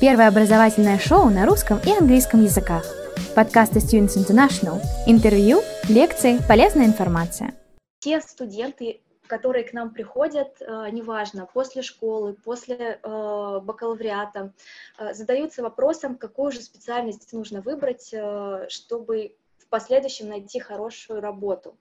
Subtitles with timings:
[0.00, 2.86] Первое образовательное шоу на русском и английском языках.
[3.36, 4.80] Подкасты Students International.
[5.06, 7.52] Интервью, лекции, полезная информация.
[7.98, 14.54] Те студенты, которые к нам приходят, э, неважно, после школы, после э, бакалавриата,
[14.98, 18.14] э, задаются вопросом, какую же специальность нужно выбрать,
[18.68, 21.76] чтобы в последующем найти хорошую работу.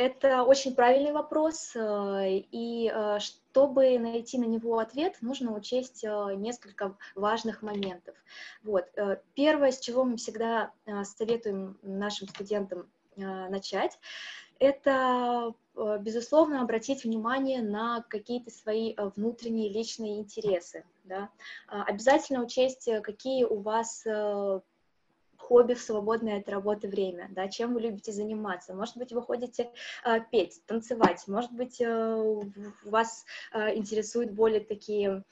[0.00, 8.14] Это очень правильный вопрос, и чтобы найти на него ответ, нужно учесть несколько важных моментов.
[8.62, 8.86] Вот.
[9.34, 10.70] Первое, с чего мы всегда
[11.02, 13.98] советуем нашим студентам начать,
[14.60, 20.84] это, безусловно, обратить внимание на какие-то свои внутренние личные интересы.
[21.02, 21.28] Да?
[21.66, 24.04] Обязательно учесть, какие у вас
[25.48, 28.74] хобби в свободное от работы время, да, чем вы любите заниматься.
[28.74, 29.70] Может быть, вы ходите
[30.04, 32.40] э, петь, танцевать, может быть, э,
[32.84, 33.24] вас
[33.54, 35.24] э, интересуют более такие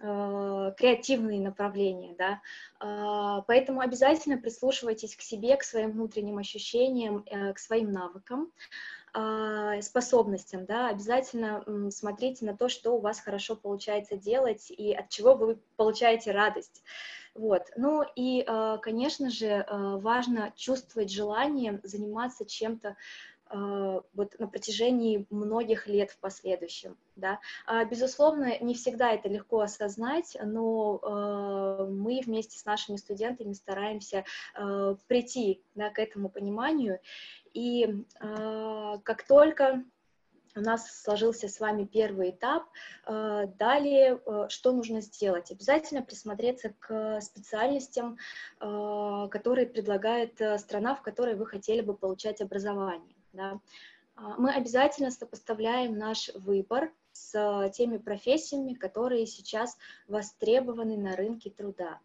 [0.00, 2.40] э, креативные направления, да,
[2.80, 8.52] э, поэтому обязательно прислушивайтесь к себе, к своим внутренним ощущениям, э, к своим навыкам,
[9.80, 15.34] способностям, да, обязательно смотрите на то, что у вас хорошо получается делать и от чего
[15.34, 16.82] вы получаете радость.
[17.34, 17.62] Вот.
[17.76, 22.96] Ну и, э, конечно же, э, важно чувствовать желание заниматься чем-то
[23.50, 27.40] э, вот на протяжении многих лет в последующем, да.
[27.66, 34.24] А, безусловно, не всегда это легко осознать, но мы вместе с нашими студентами стараемся
[35.06, 37.00] прийти да, к этому пониманию,
[37.52, 39.84] и как только
[40.56, 42.64] у нас сложился с вами первый этап.
[43.06, 45.50] Э, далее, э, что нужно сделать?
[45.50, 48.18] Обязательно присмотреться к специальностям,
[48.60, 53.14] э, которые предлагает страна, в которой вы хотели бы получать образование.
[53.32, 53.60] Да?
[54.38, 61.98] Мы обязательно сопоставляем наш выбор с теми профессиями, которые сейчас востребованы на рынке труда.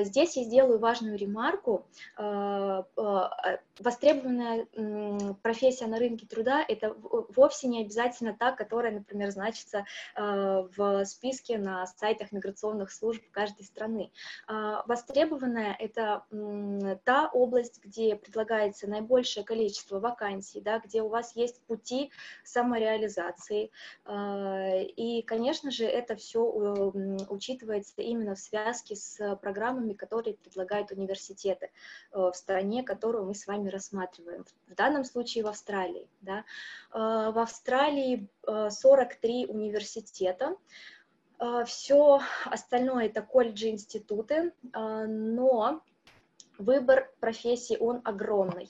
[0.00, 1.86] Здесь я сделаю важную ремарку
[3.80, 4.66] востребованная
[5.42, 11.58] профессия на рынке труда– это вовсе не обязательно та, которая, например, значится э, в списке
[11.58, 14.10] на сайтах миграционных служб каждой страны.
[14.48, 16.24] Востребованная– это
[17.04, 22.10] та область, где предлагается наибольшее количество вакансий, да, где у вас есть пути
[22.44, 23.70] самореализации.
[24.08, 26.40] И, конечно же, это все
[27.28, 29.36] учитывается именно в связке с
[29.78, 31.70] программами, которые предлагают университеты
[32.12, 34.44] э, в стране, которую мы с вами рассматриваем.
[34.66, 36.08] В данном случае в Австралии.
[36.20, 36.44] Да.
[36.92, 40.56] Э, в Австралии 43 э, университета,
[41.66, 45.80] все остальное это колледжи, институты, но
[46.58, 48.68] выбор профессий, он огромный.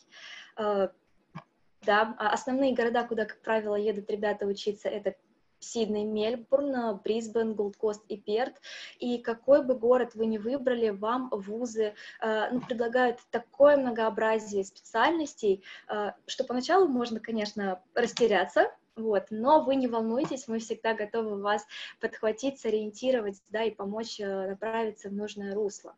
[0.55, 5.15] Да, а основные города, куда, как правило, едут ребята учиться, это
[5.61, 8.55] Сидней, Мельбурн, Брисбен, Голдкост и Перт.
[8.99, 15.63] И какой бы город вы ни выбрали, вам вузы э, ну, предлагают такое многообразие специальностей,
[15.89, 21.65] э, что поначалу можно, конечно, растеряться, вот, но вы не волнуйтесь, мы всегда готовы вас
[22.01, 25.95] подхватить, сориентировать, да, и помочь э, направиться в нужное русло.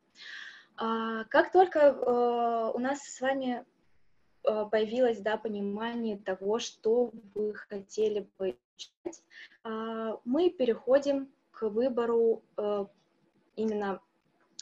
[0.77, 3.65] А, как только э, у нас с вами
[4.44, 8.56] э, появилось, да, понимание того, что вы хотели бы
[9.63, 12.87] а, мы переходим к выбору э,
[13.57, 14.01] именно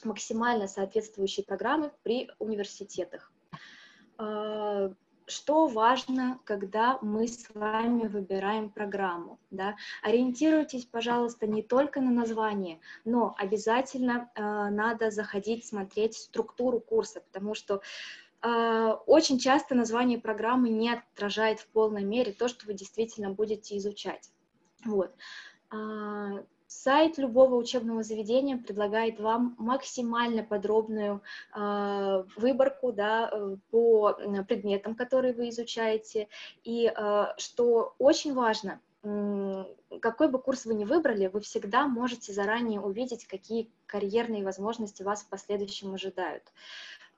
[0.05, 3.33] максимально соответствующей программы при университетах.
[4.17, 4.93] А,
[5.29, 9.39] что важно, когда мы с вами выбираем программу?
[9.51, 9.77] Да?
[10.03, 17.55] Ориентируйтесь, пожалуйста, не только на название, но обязательно э, надо заходить, смотреть структуру курса, потому
[17.55, 17.83] что
[18.43, 24.31] очень часто название программы не отражает в полной мере то, что вы действительно будете изучать.
[24.85, 25.13] Вот.
[25.71, 31.23] А, сайт любого учебного заведения предлагает вам максимально подробную
[31.55, 33.33] э, выборку да,
[33.71, 34.13] по
[34.47, 36.29] предметам, которые вы изучаете.
[36.63, 38.81] И э, что очень важно,
[40.01, 45.23] какой бы курс вы ни выбрали, вы всегда можете заранее увидеть, какие карьерные возможности вас
[45.23, 46.43] в последующем ожидают.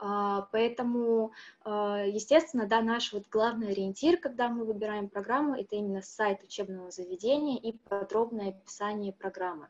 [0.03, 1.33] А, поэтому,
[1.63, 6.91] а, естественно, да, наш вот главный ориентир, когда мы выбираем программу, это именно сайт учебного
[6.91, 9.69] заведения и подробное описание программы.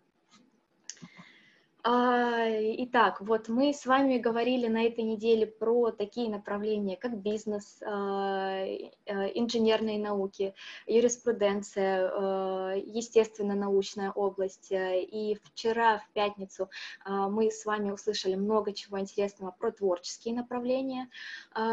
[1.82, 7.80] А, итак, вот мы с вами говорили на этой неделе про такие направления, как бизнес,
[7.82, 10.54] а, а, инженерные науки,
[10.86, 14.68] юриспруденция, естественно-научная область.
[14.70, 16.68] И вчера, в пятницу,
[17.06, 21.08] мы с вами услышали много чего интересного про творческие направления.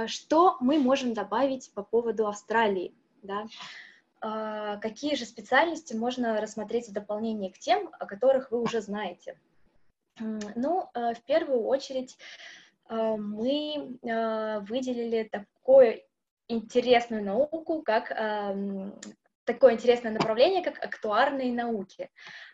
[0.06, 2.94] Что мы можем добавить по поводу Австралии?
[3.24, 3.48] Да?
[4.80, 9.38] Какие же специальности можно рассмотреть в дополнение к тем, о которых вы уже знаете?
[10.20, 12.18] Ну, в первую очередь
[12.90, 16.02] мы выделили такую
[16.48, 18.10] интересную науку, как
[19.48, 22.10] такое интересное направление, как актуарные науки.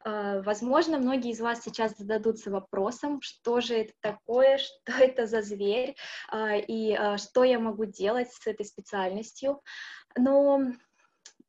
[0.06, 5.96] Возможно, многие из вас сейчас зададутся вопросом, что же это такое, что это за зверь,
[6.36, 9.62] и что я могу делать с этой специальностью.
[10.16, 10.62] Но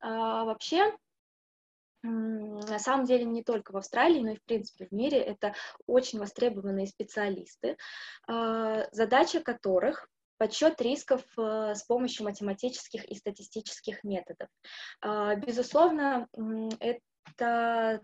[0.00, 0.96] вообще,
[2.04, 5.54] на самом деле не только в Австралии, но и в принципе в мире это
[5.86, 7.76] очень востребованные специалисты,
[8.26, 14.48] задача которых подсчет рисков э, с помощью математических и статистических методов.
[15.00, 16.28] А, безусловно,
[16.80, 18.00] это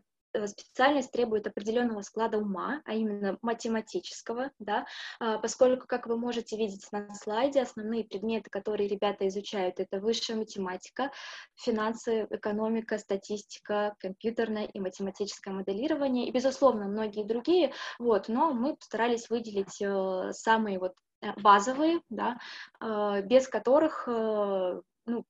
[0.46, 4.86] специальность требует определенного склада ума, а именно математического, да,
[5.18, 10.34] а, поскольку, как вы можете видеть на слайде, основные предметы, которые ребята изучают, это высшая
[10.34, 11.10] математика,
[11.56, 19.30] финансы, экономика, статистика, компьютерное и математическое моделирование, и, безусловно, многие другие, вот, но мы постарались
[19.30, 22.38] выделить э, самые вот Э, базовые, да,
[22.80, 25.24] э, без которых э, ну,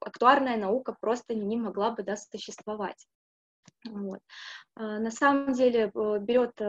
[0.00, 3.06] актуарная наука просто не могла бы да, существовать.
[3.84, 4.20] Вот.
[4.76, 5.90] На самом деле
[6.20, 6.60] берет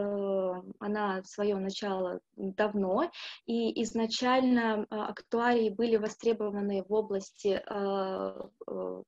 [0.80, 3.10] она свое начало давно,
[3.46, 7.62] и изначально актуарии были востребованы в области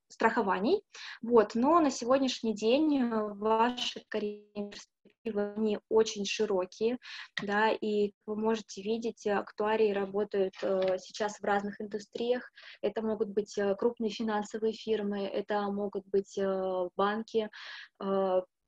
[0.08, 0.82] страхований,
[1.20, 4.72] вот, но на сегодняшний день ваши карьерные
[5.24, 6.98] они очень широкие,
[7.42, 12.50] да, и вы можете видеть, актуарии работают э, сейчас в разных индустриях.
[12.82, 17.50] Это могут быть э, крупные финансовые фирмы, это могут быть э, банки,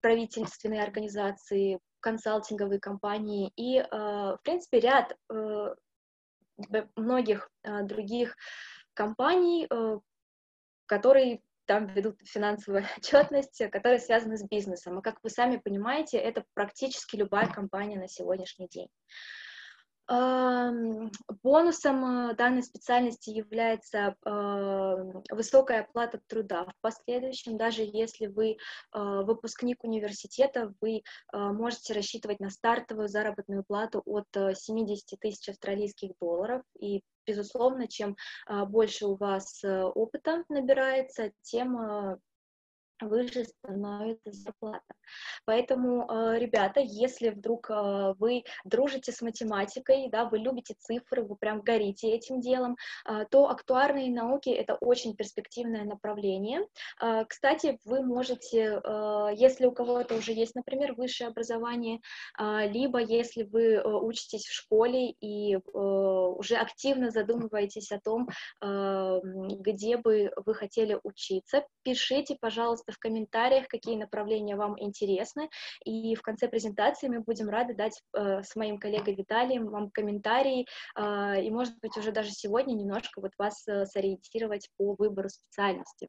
[0.01, 5.17] правительственные организации, консалтинговые компании и, в принципе, ряд
[6.95, 8.37] многих других
[8.95, 9.69] компаний,
[10.87, 14.99] которые там ведут финансовую отчетность, которая связана с бизнесом.
[14.99, 18.89] И как вы сами понимаете, это практически любая компания на сегодняшний день.
[21.43, 24.17] Бонусом э, данной специальности является
[25.31, 26.65] высокая оплата труда.
[26.65, 28.57] В последующем, даже если вы э,
[28.93, 31.03] выпускник университета, вы э,
[31.39, 36.63] можете рассчитывать на стартовую заработную плату от 70 тысяч австралийских долларов.
[36.81, 38.17] И, безусловно, чем
[38.49, 42.19] больше у вас опыта набирается, тем
[43.01, 44.95] выше становится зарплата.
[45.45, 51.37] Поэтому, э, ребята, если вдруг э, вы дружите с математикой, да, вы любите цифры, вы
[51.37, 56.67] прям горите этим делом, э, то актуарные науки— это очень перспективное направление.
[57.29, 58.81] Кстати, вы можете,
[59.37, 62.01] если у кого-то уже есть, например, высшее образование,
[62.39, 68.29] либо если вы учитесь в школе и уже активно задумываетесь о том,
[68.61, 75.49] где бы вы хотели учиться, пишите, пожалуйста, пожалуйста, в комментариях, какие направления вам интересны,
[75.85, 80.67] и в конце презентации мы будем рады дать э, с моим коллегой Виталием вам комментарии,
[80.97, 86.09] э, и, может быть, уже даже сегодня немножко вот вас э, сориентировать по выбору специальности.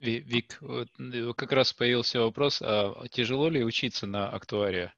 [0.00, 4.94] Вик, вот э, как раз появился вопрос, а тяжело ли учиться на актуария?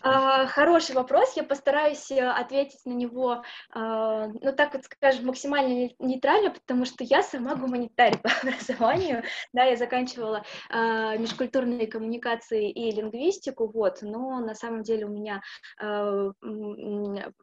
[0.00, 5.90] А, хороший вопрос, я постараюсь э, ответить на него, а, ну так вот скажем, максимально
[5.98, 9.22] нейтрально, потому что я сама гуманитарий по образованию,
[9.52, 15.42] да, я заканчивала а, межкультурные коммуникации и лингвистику, вот, но на самом деле у меня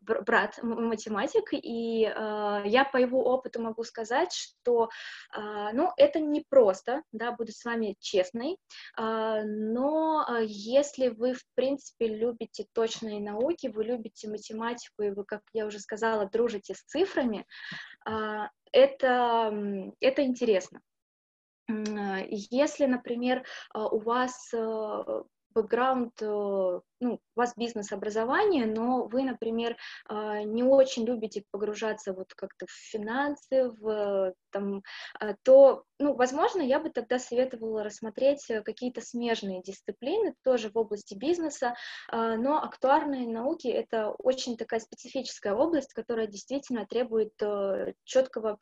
[0.01, 4.89] брат математик, и я по его опыту могу сказать, что,
[5.35, 8.57] ну, это не просто, да, буду с вами честной,
[8.97, 15.65] но если вы, в принципе, любите точные науки, вы любите математику, и вы, как я
[15.65, 17.45] уже сказала, дружите с цифрами,
[18.05, 20.81] а, это, это интересно.
[21.67, 26.25] Если, например, а, у вас э, бэкграунд, э,
[27.01, 32.71] ну, у вас бизнес-образование, но вы, например, а, не очень любите погружаться вот как-то в
[32.71, 34.83] финансы, в, там,
[35.19, 41.13] а, то, ну, возможно, я бы тогда советовала рассмотреть какие-то смежные дисциплины, тоже в области
[41.15, 41.75] бизнеса,
[42.11, 48.59] но актуарные науки— это очень такая специфическая область, которая действительно требует э, четкого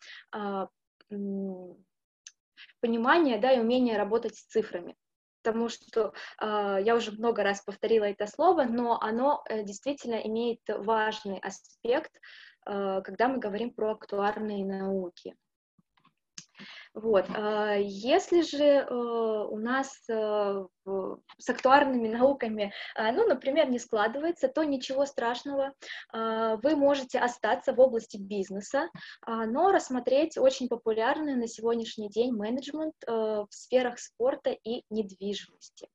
[2.80, 4.96] понимания, да, и умения работать с цифрами
[5.48, 10.60] потому что э, я уже много раз повторила это слово, но оно э, действительно имеет
[10.68, 12.12] важный аспект,
[12.66, 15.36] э, когда мы говорим про актуарные науки.
[16.98, 17.26] Вот.
[17.30, 20.66] А, если же э, у нас э,
[21.38, 25.74] с актуарными науками, а, ну, например, не складывается, то ничего страшного,
[26.12, 28.90] а, вы можете остаться в области бизнеса,
[29.28, 35.88] но рассмотреть очень популярный на сегодняшний день менеджмент э, в сферах спорта и недвижимости.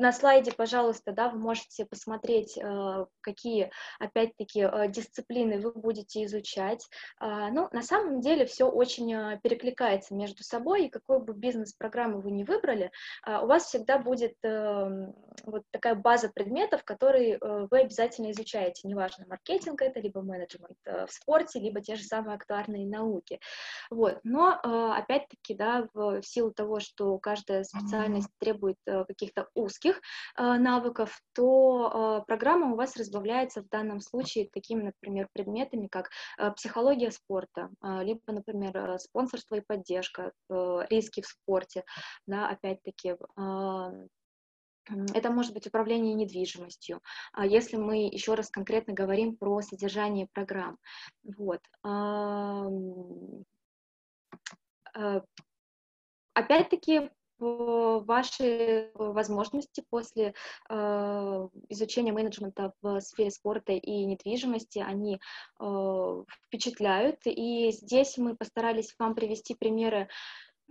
[0.00, 6.88] На слайде, пожалуйста, да, вы можете посмотреть, э, какие, опять-таки, э, дисциплины вы будете изучать.
[7.18, 12.20] А, ну, на самом деле все очень э, перекликается между собой, и какую бы бизнес-программу
[12.20, 12.90] вы не выбрали,
[13.22, 15.14] а, у вас всегда будет эм,
[15.44, 21.60] вот такая база предметов, которые вы обязательно изучаете, неважно, маркетинг это, либо менеджмент в спорте,
[21.60, 23.38] либо те же самые актуарные науки.
[23.90, 24.18] Вот.
[24.24, 24.58] Но,
[24.94, 30.02] опять-таки, да, в силу того, что каждая специальность требует каких-то узких других
[30.36, 36.10] э, навыков, то э, программа у вас разбавляется в данном случае такими, например, предметами, как
[36.38, 41.84] э, психология спорта, либо, например, спонсорство и поддержка, риски в спорте,
[42.26, 43.16] да, опять-таки,
[45.14, 47.00] это может быть управление недвижимостью,
[47.32, 50.78] а если мы еще раз конкретно говорим про содержание программ.
[51.22, 51.60] Вот.
[56.34, 60.34] Опять-таки, ваши возможности после
[60.68, 65.20] э, изучения менеджмента в сфере спорта и недвижимости, они
[65.58, 67.20] э, впечатляют.
[67.24, 70.08] И здесь мы постарались вам привести примеры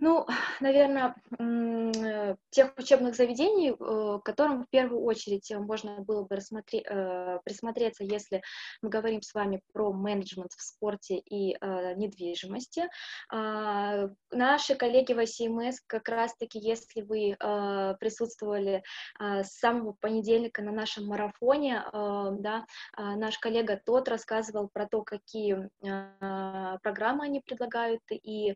[0.00, 0.26] ну,
[0.60, 7.38] наверное, э, тех учебных заведений, э, к которым в первую очередь можно было бы э,
[7.44, 8.42] присмотреться, если
[8.82, 12.88] мы говорим с вами про менеджмент в спорте и недвижимости.
[13.30, 17.36] А, наши коллеги в ICMS, как раз-таки, если вы
[17.98, 18.82] присутствовали
[19.18, 22.64] с самого понедельника на нашем марафоне, да,
[22.96, 25.68] наш коллега тот рассказывал про то, какие
[26.82, 28.54] программы они предлагают, и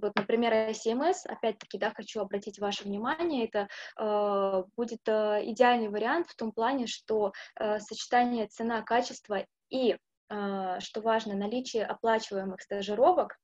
[0.00, 6.28] вот, например, CMS, опять-таки, да, хочу обратить ваше внимание, это э, будет э, идеальный вариант
[6.28, 9.96] в том плане, что э, сочетание цена-качество и,
[10.28, 13.36] э, что важно, наличие оплачиваемых стажировок,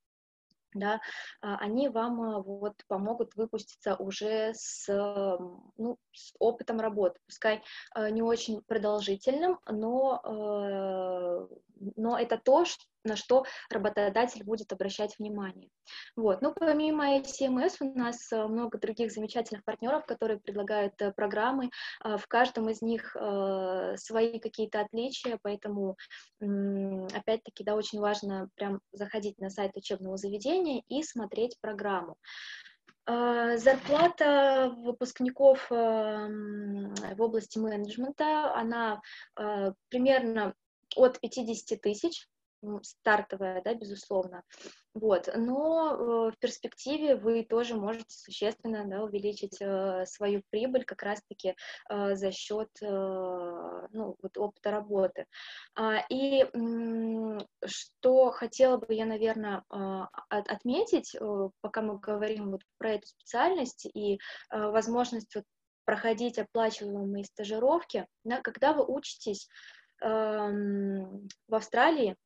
[0.76, 1.00] да,
[1.40, 7.62] а, они вам э, вот помогут выпуститься уже с, ну, с опытом работы, пускай
[7.94, 11.54] э, не очень продолжительным, но, э,
[11.97, 12.64] но это то,
[13.06, 15.71] на что работодатель будет обращать внимание.
[16.16, 16.42] Вот.
[16.42, 21.71] Ну, помимо CMS у нас э, много других замечательных партнеров, которые предлагают э, программы.
[22.04, 23.16] Э, в каждом из них
[23.97, 25.97] свои какие-то отличия, поэтому,
[26.40, 32.16] опять-таки, да, очень важно прям заходить на сайт учебного заведения и смотреть программу.
[33.06, 39.00] Зарплата выпускников в области менеджмента, она
[39.88, 40.54] примерно
[40.96, 42.26] от 50 тысяч
[42.82, 44.42] стартовая, да, безусловно.
[44.94, 45.28] Вот.
[45.34, 51.54] Но э, в перспективе вы тоже можете существенно да, увеличить э, свою прибыль как раз-таки
[51.90, 55.26] э, за счет э, ну, вот опыта работы.
[55.74, 56.46] А, и
[57.66, 63.86] что хотела бы я, наверное, э, отметить, э, пока мы говорим вот про эту специальность
[63.94, 64.18] и
[64.50, 65.44] возможность вот,
[65.84, 69.48] проходить оплачиваемые стажировки, да, когда вы учитесь
[70.00, 72.16] в Австралии,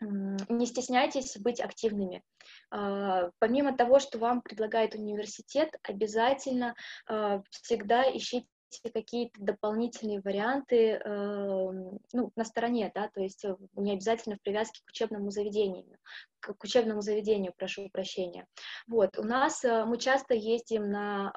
[0.00, 2.22] не стесняйтесь быть активными.
[2.70, 6.74] А, помимо того, что вам предлагает университет, обязательно
[7.06, 8.46] а, всегда ищите
[8.92, 11.70] какие-то дополнительные варианты э,
[12.12, 15.98] ну, на стороне, да, то есть э, не обязательно в привязке к учебному заведению,
[16.40, 18.46] к учебному заведению, прошу прощения.
[18.86, 21.32] Вот, у нас э, мы часто ездим на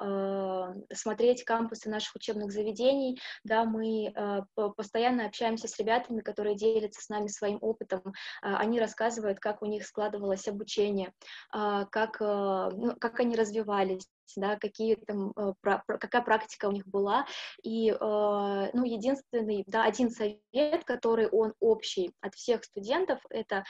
[0.90, 4.40] э, смотреть кампусы наших учебных заведений, да, мы э,
[4.76, 9.66] постоянно общаемся с ребятами, которые делятся с нами своим опытом, э, они рассказывают, как у
[9.66, 11.12] них складывалось обучение,
[11.54, 14.06] э, как, э, ну, как они развивались,
[14.36, 17.26] да, какие там, э, какая практика у них была.
[17.62, 23.64] И, э, ну, единственный, да, один совет, который он общий от всех студентов, это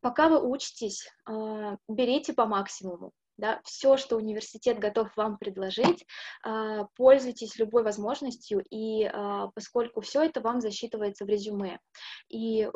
[0.00, 3.12] пока вы учитесь, э, берите по максимуму.
[3.38, 6.06] Да, все, что университет готов вам предложить,
[6.96, 9.10] пользуйтесь любой возможностью, и
[9.54, 11.80] поскольку все это вам засчитывается в резюме.
[12.28, 12.68] И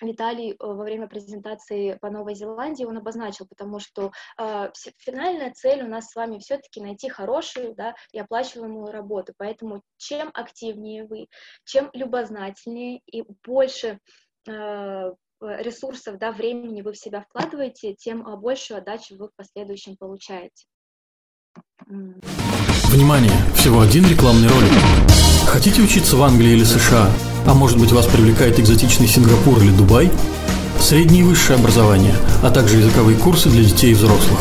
[0.00, 5.82] Виталий э, во время презентации по Новой Зеландии он обозначил, потому что э, финальная цель
[5.82, 9.32] у нас с вами все-таки найти хорошую да, и оплачиваемую работу.
[9.36, 11.28] Поэтому чем активнее вы,
[11.64, 13.98] чем любознательнее и больше
[14.48, 19.96] э, ресурсов, да, времени вы в себя вкладываете, тем э, большую отдачу вы в последующем
[19.96, 20.66] получаете.
[21.86, 23.32] Внимание!
[23.56, 25.11] Всего один рекламный ролик.
[25.52, 27.10] Хотите учиться в Англии или США?
[27.46, 30.10] А может быть вас привлекает экзотичный Сингапур или Дубай?
[30.80, 34.40] Среднее и высшее образование, а также языковые курсы для детей и взрослых.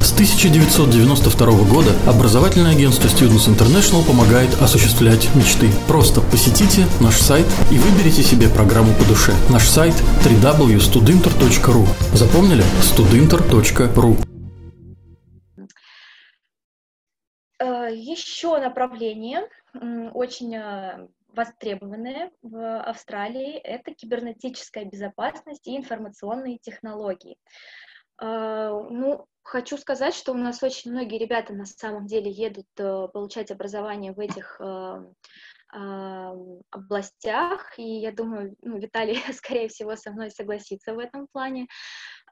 [0.00, 5.70] С 1992 года образовательное агентство Students International помогает осуществлять мечты.
[5.86, 9.32] Просто посетите наш сайт и выберите себе программу по душе.
[9.50, 12.64] Наш сайт www.studinter.ru Запомнили?
[12.82, 14.18] studinter.ru
[17.92, 19.42] Еще направление
[19.74, 27.36] очень востребованные в Австралии, это кибернетическая безопасность и информационные технологии.
[28.20, 33.50] Ну, хочу сказать, что у нас очень многие ребята на самом деле едут э, получать
[33.50, 34.60] образование в этих
[36.70, 41.66] областях, и я думаю, ну, Виталий, скорее всего, со мной согласится в этом плане.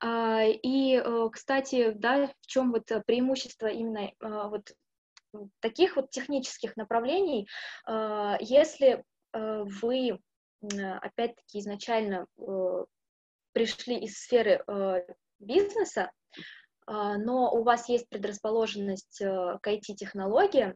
[0.01, 4.73] А, и, э, кстати, да, в чем вот преимущество именно а, вот
[5.61, 7.49] таких вот технических направлений,
[7.87, 10.19] а, если э, вы,
[11.01, 12.85] опять-таки, изначально э,
[13.53, 14.65] пришли из сферы
[15.39, 16.11] бизнеса,
[16.87, 20.75] но у вас есть предрасположенность к IT-технологиям,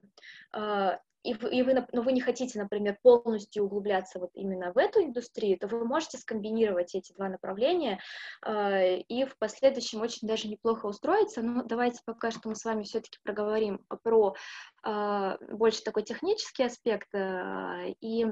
[1.27, 5.03] и вы, и вы, но вы не хотите, например, полностью углубляться вот именно в эту
[5.03, 8.01] индустрию, то вы можете скомбинировать эти два направления
[8.47, 11.43] э, и в последующем очень даже неплохо устроиться.
[11.43, 14.37] Но давайте пока что мы с вами все-таки проговорим про
[14.85, 18.27] э, больше такой технический аспект э, и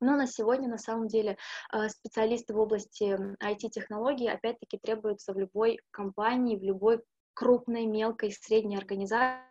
[0.00, 1.38] но на сегодня, на самом деле,
[1.86, 7.04] специалисты в области IT-технологий, опять-таки, требуются в любой компании, в любой
[7.34, 9.46] крупной, мелкой, средней организации,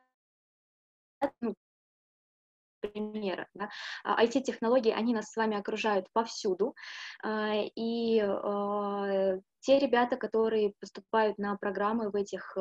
[2.81, 3.47] примерах.
[3.53, 3.69] Да?
[4.05, 6.75] IT-технологии, а, они нас с вами окружают повсюду,
[7.23, 12.57] а, и а, те ребята, которые поступают на программы в этих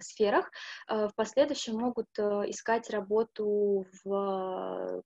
[0.00, 0.50] сферах,
[0.88, 5.02] в последующем могут искать работу в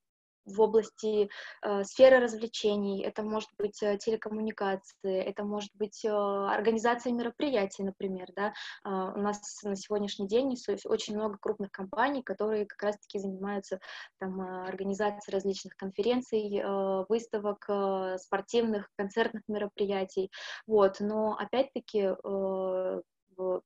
[0.49, 1.28] в области
[1.62, 8.28] э, сферы развлечений, это может быть э, телекоммуникации, это может быть э, организация мероприятий, например,
[8.35, 8.52] да.
[8.85, 13.81] Э, у нас на сегодняшний день очень много крупных компаний, которые как раз-таки занимаются
[14.19, 20.31] там э, организацией различных конференций, э, выставок, э, спортивных, концертных мероприятий,
[20.67, 21.00] вот.
[21.00, 23.00] Но опять-таки э,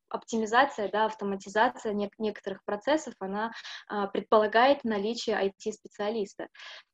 [0.08, 3.52] оптимизация, да, автоматизация нек- некоторых процессов, она
[3.88, 6.48] а, предполагает наличие IT-специалиста.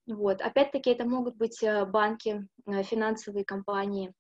[0.07, 0.41] Вот.
[0.41, 4.13] Опять-таки это могут быть э, банки, э, финансовые компании,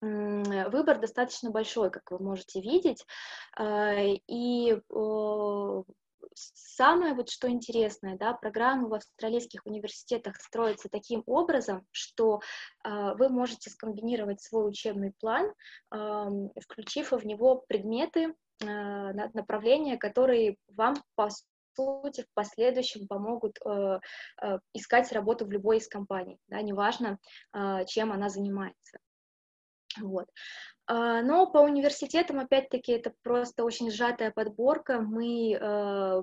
[0.00, 3.04] Выбор достаточно большой, как вы можете видеть,
[3.56, 4.80] а, и
[6.34, 12.40] самое вот что интересное, да, программы в австралийских университетах строятся таким образом, что
[12.84, 15.52] э, вы можете скомбинировать свой учебный план,
[15.92, 16.26] э,
[16.60, 18.64] включив в него предметы, э,
[19.34, 21.28] направления, которые вам по
[21.76, 24.00] сути в последующем помогут э,
[24.42, 27.18] э, искать работу в любой из компаний, да, неважно,
[27.54, 28.98] э, чем она занимается.
[30.00, 30.28] Вот.
[30.88, 35.00] А, но по университетам, опять-таки, это просто очень сжатая подборка.
[35.00, 36.22] Мы э,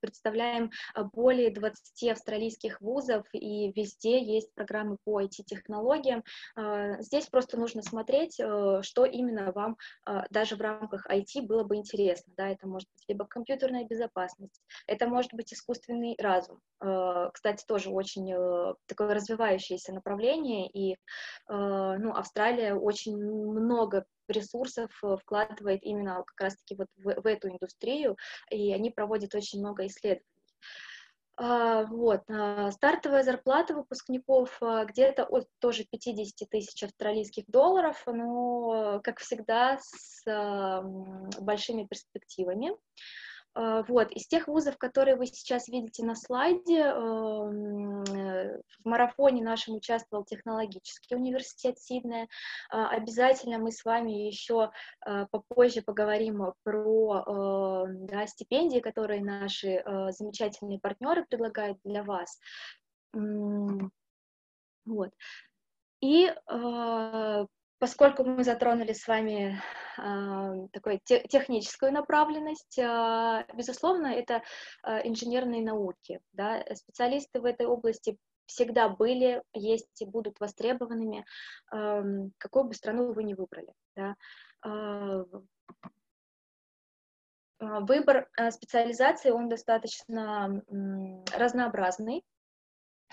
[0.00, 0.70] представляем
[1.12, 6.22] более 20 австралийских вузов, и везде есть программы по IT-технологиям.
[6.54, 9.76] А, здесь просто нужно смотреть, э, что именно вам
[10.30, 12.32] даже в рамках IT было бы интересно.
[12.36, 12.48] Да?
[12.48, 16.60] Это может быть либо компьютерная безопасность, это может быть искусственный разум.
[16.78, 20.96] Кстати, тоже очень э, такое развивающееся направление, и
[21.48, 28.16] ну, Австралия очень много ресурсов э, вкладывает именно как раз-таки вот в, в эту индустрию,
[28.50, 30.26] и они проводят очень много исследований.
[31.36, 39.00] Uh, вот, uh, стартовая зарплата выпускников uh, где-то от тоже 50 тысяч австралийских долларов, но,
[39.02, 40.22] как всегда, с
[41.40, 42.70] большими перспективами.
[43.54, 49.42] А, вот, из тех вузов, которые вы сейчас видите на слайде, эм, э, в марафоне
[49.42, 52.28] нашем участвовал технологический университет Сиднея.
[52.70, 54.70] Обязательно мы с вами еще
[55.30, 62.38] попозже поговорим про да, стипендии, которые наши э, замечательные партнеры предлагают для вас.
[64.86, 65.10] Вот.
[66.00, 66.34] И
[67.84, 69.60] Поскольку мы затронули с вами
[69.98, 74.42] э, такую те, техническую направленность, э, безусловно, это
[74.86, 76.20] э, инженерные науки.
[76.32, 76.64] Да?
[76.74, 78.16] Специалисты в этой области
[78.46, 81.26] всегда были, есть и будут востребованными,
[81.74, 82.02] э,
[82.38, 83.74] какую бы страну вы ни выбрали.
[83.94, 84.14] Да?
[84.64, 85.24] Э,
[87.58, 90.62] выбор специализации, он достаточно
[91.36, 92.24] разнообразный.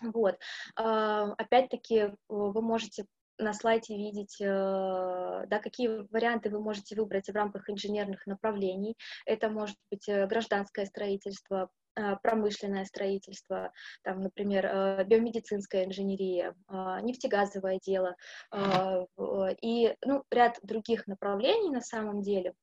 [0.01, 0.39] Вот.
[0.75, 3.05] Опять-таки, вы можете
[3.41, 8.95] на слайде видеть, э, да, какие варианты вы можете выбрать в рамках инженерных направлений.
[9.25, 13.71] Это может быть э, гражданское строительство, э, промышленное строительство,
[14.03, 18.15] там, например, биомедицинская инженерия, нефтегазовое дело
[19.61, 22.53] и ну, ряд других направлений на самом деле.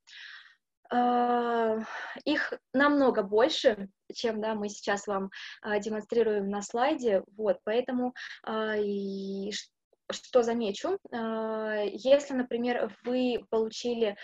[2.24, 5.30] Их намного больше, чем да, мы сейчас вам
[5.80, 8.14] демонстрируем на слайде, вот, поэтому
[8.48, 9.52] и
[10.10, 14.16] что замечу, если, например, вы получили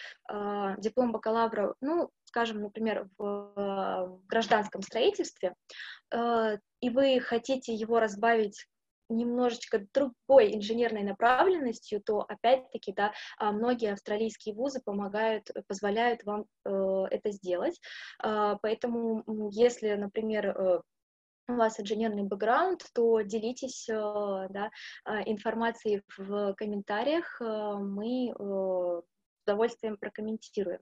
[0.79, 5.55] диплом бакалавра, ну, скажем, например, в гражданском строительстве,
[6.12, 8.66] и вы хотите его разбавить
[9.09, 17.05] немножечко другой инженерной направленностью, то опять-таки, да, а, многие австралийские вузы помогают, позволяют вам э,
[17.11, 17.81] это сделать.
[18.23, 20.81] Э, поэтому, если, например, э,
[21.48, 24.70] у вас инженерный бэкграунд, то делитесь э, да,
[25.04, 29.02] а, информацией в комментариях, мы с
[29.46, 30.80] удовольствием прокомментируем.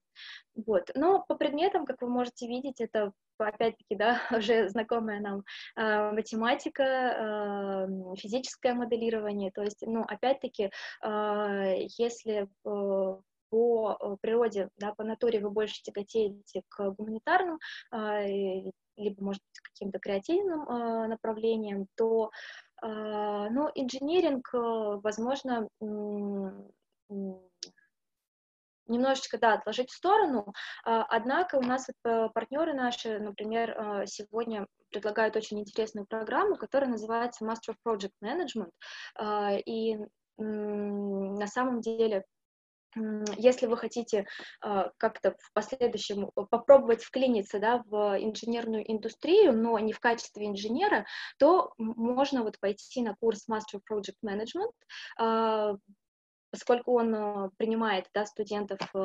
[0.55, 0.91] Вот.
[0.95, 5.43] Но по предметам, как вы можете видеть, это опять-таки, да, уже знакомая нам
[5.77, 10.71] э, математика, э, физическое моделирование, то есть, ну, опять-таки,
[11.05, 13.17] э, если э,
[13.53, 17.59] по природе, да, по натуре вы больше тяготеете к гуманитарным,
[17.93, 22.31] э, либо, может быть, каким-то креативным э, направлениям, то,
[22.83, 24.59] э, ну, инжиниринг, э,
[25.03, 25.69] возможно,
[28.87, 30.55] немножечко, да, отложить в сторону.
[30.85, 36.91] А, однако у нас э, партнеры наши, например, э, сегодня предлагают очень интересную программу, которая
[36.91, 38.71] называется Master of Project Management.
[39.15, 39.99] А, и
[40.39, 42.25] на самом деле
[43.37, 44.27] если вы хотите
[44.65, 51.07] э, как-то в последующем попробовать вклиниться да, в инженерную индустрию, но не в качестве инженера,
[51.39, 54.73] то можно вот пойти на курс Master Project Management,
[55.21, 55.77] э,
[56.53, 58.99] поскольку он э, принимает да, студентов э,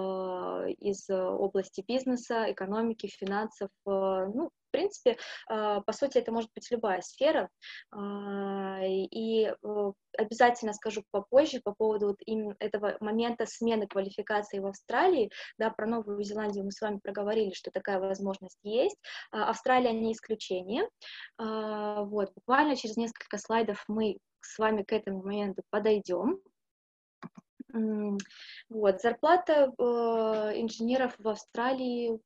[0.80, 7.02] из области бизнеса, экономики, финансов, э, ну, в принципе, по сути, это может быть любая
[7.02, 7.50] сфера.
[7.96, 9.52] И
[10.18, 15.32] обязательно скажу попозже по поводу вот именно этого момента смены квалификации в Австралии.
[15.58, 18.98] Да, про Новую Зеландию мы с вами проговорили, что такая возможность есть.
[19.32, 20.84] Австралия не исключение.
[21.40, 26.40] Вот, буквально через несколько слайдов мы с вами к этому моменту подойдем.
[27.74, 29.84] Вот, зарплата э,
[30.62, 32.20] инженеров в Австралии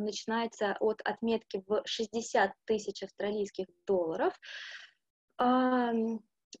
[0.00, 4.38] начинается от отметки в 60 тысяч австралийских долларов.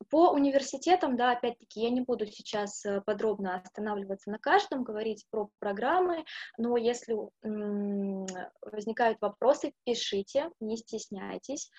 [0.08, 5.50] По университетам, да, опять-таки, я не буду сейчас э, подробно останавливаться на каждом, говорить про
[5.58, 6.24] программы,
[6.56, 11.70] но если возникают вопросы, пишите, не стесняйтесь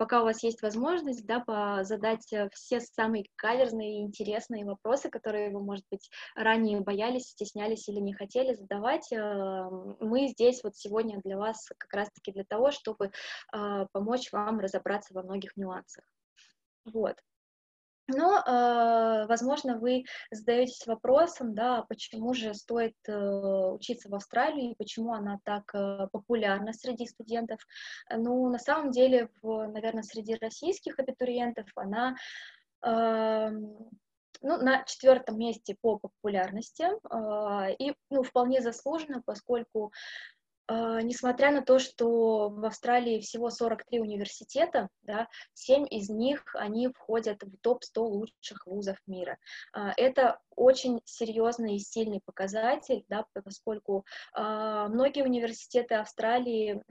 [0.00, 1.44] пока у вас есть возможность, да,
[1.84, 7.86] задать э, все самые каверзные и интересные вопросы, которые вы, может быть, ранее боялись, стеснялись
[7.86, 9.12] или не хотели задавать.
[9.12, 9.68] Э,
[10.00, 13.10] мы здесь вот сегодня для вас как раз-таки для того, чтобы
[13.52, 16.04] э, помочь вам разобраться во многих нюансах.
[16.86, 17.16] Вот.
[18.14, 25.12] Но, э, возможно, вы задаетесь вопросом, да, почему же стоит э, учиться в Австралии, почему
[25.12, 27.60] она так э, популярна среди студентов.
[28.10, 32.16] Ну, на самом деле, в, наверное, среди российских абитуриентов она
[32.82, 33.90] эм,
[34.42, 36.86] ну, на четвертом месте по популярности
[37.82, 39.92] и ну, вполне заслуженно, поскольку а,
[41.02, 47.42] несмотря на то, что в Австралии всего 43 университета, да, 7 из них, они входят
[47.42, 49.38] в топ-100 лучших вузов мира.
[49.72, 56.82] А, это очень серьезный и сильный показатель, да, поскольку а, многие университеты Австралии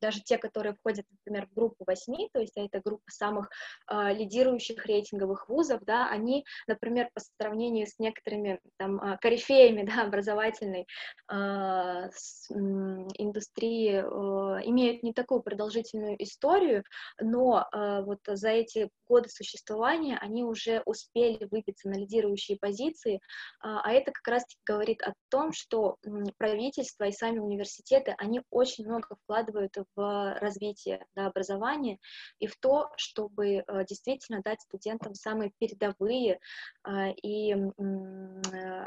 [0.00, 3.50] даже те, которые входят, например, в группу восьми, то есть это группа самых
[3.90, 10.02] э, лидирующих рейтинговых вузов, да, они, например, по сравнению с некоторыми там э, корифеями, да,
[10.04, 10.86] образовательной
[11.30, 16.84] э, с, э, индустрии, э, имеют не такую продолжительную историю,
[17.20, 23.20] но э, вот за эти годы существования они уже успели выбиться на лидирующие позиции,
[23.60, 25.96] а это как раз говорит о том, что
[26.38, 31.98] правительство и сами университеты, они очень много вкладывают в развитие да, образования
[32.38, 36.40] и в то, чтобы э, действительно дать студентам самые передовые
[36.84, 37.54] э, и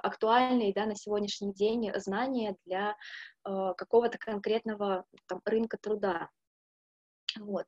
[0.02, 2.96] актуальные да, на сегодняшний день знания для
[3.46, 6.30] э, какого-то конкретного там, рынка труда.
[7.40, 7.66] Вот.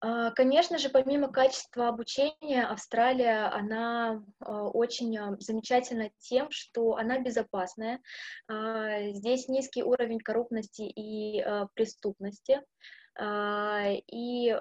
[0.00, 8.00] Конечно же, помимо качества обучения, Австралия, она очень замечательна тем, что она безопасная.
[8.48, 12.62] Здесь низкий уровень коррупности и преступности.
[13.20, 14.56] И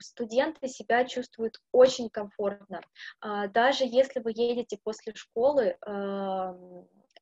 [0.00, 2.82] студенты себя чувствуют очень комфортно.
[3.22, 5.78] Даже если вы едете после школы,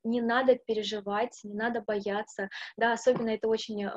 [0.02, 2.48] не надо переживать, не надо бояться.
[2.76, 3.88] Да, особенно это очень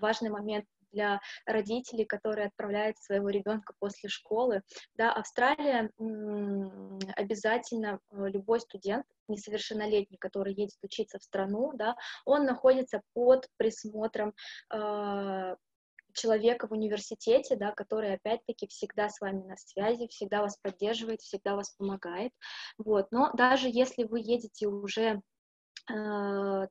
[0.00, 4.62] важный момент для родителей, которые отправляют своего ребенка после школы.
[4.94, 5.90] Да, Австралия
[7.16, 14.34] обязательно э, любой студент несовершеннолетний, который едет учиться в страну, да, он находится под присмотром
[14.72, 15.56] э,
[16.12, 21.56] человека в университете, да, который опять-таки всегда с вами на связи, всегда вас поддерживает, всегда
[21.56, 22.32] вас помогает.
[22.78, 23.08] Вот.
[23.10, 25.22] Но даже если вы едете уже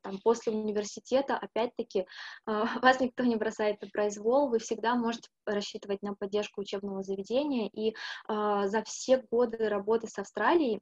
[0.01, 2.05] там, после университета, опять-таки, э,
[2.82, 7.91] вас никто не бросает на произвол, вы всегда можете рассчитывать на поддержку учебного заведения, и
[7.91, 7.93] э,
[8.27, 10.79] за все годы работы с Австралией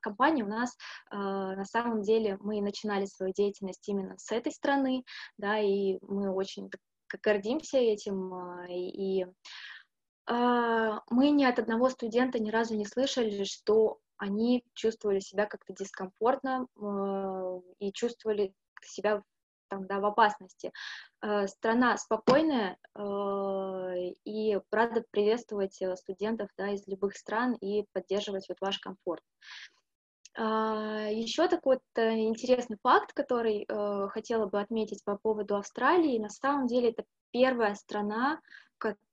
[0.00, 0.74] компания у нас,
[1.10, 5.04] на самом деле, мы начинали свою деятельность именно с этой страны,
[5.36, 6.70] да, и мы очень
[7.22, 8.32] гордимся этим,
[8.70, 9.26] и
[10.26, 16.68] мы ни от одного студента ни разу не слышали, что они чувствовали себя как-то дискомфортно
[16.76, 19.20] э, и чувствовали себя
[19.66, 20.72] там, да, в опасности.
[21.22, 23.00] Э, страна спокойная э,
[24.24, 29.22] и рада приветствовать студентов да, из любых стран и поддерживать вот ваш комфорт.
[30.34, 33.66] Еще такой вот интересный факт, который
[34.08, 36.18] хотела бы отметить по поводу Австралии.
[36.18, 38.40] На самом деле это первая страна,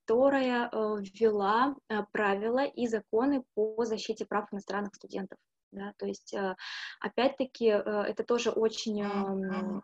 [0.10, 5.38] которая э, ввела э, правила и законы по защите прав иностранных студентов.
[5.72, 5.94] Да?
[6.00, 6.56] То есть, э,
[7.00, 9.84] опять-таки, это тоже очень эм,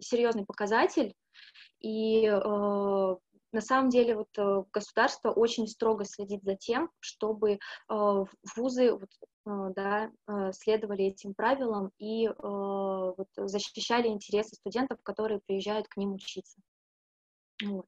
[0.00, 1.14] серьезный показатель,
[1.78, 9.10] и на самом деле вот государство очень строго следит за тем, чтобы вузы вот,
[9.74, 10.10] да,
[10.52, 16.58] следовали этим правилам и вот, защищали интересы студентов, которые приезжают к ним учиться.
[17.64, 17.86] Вот.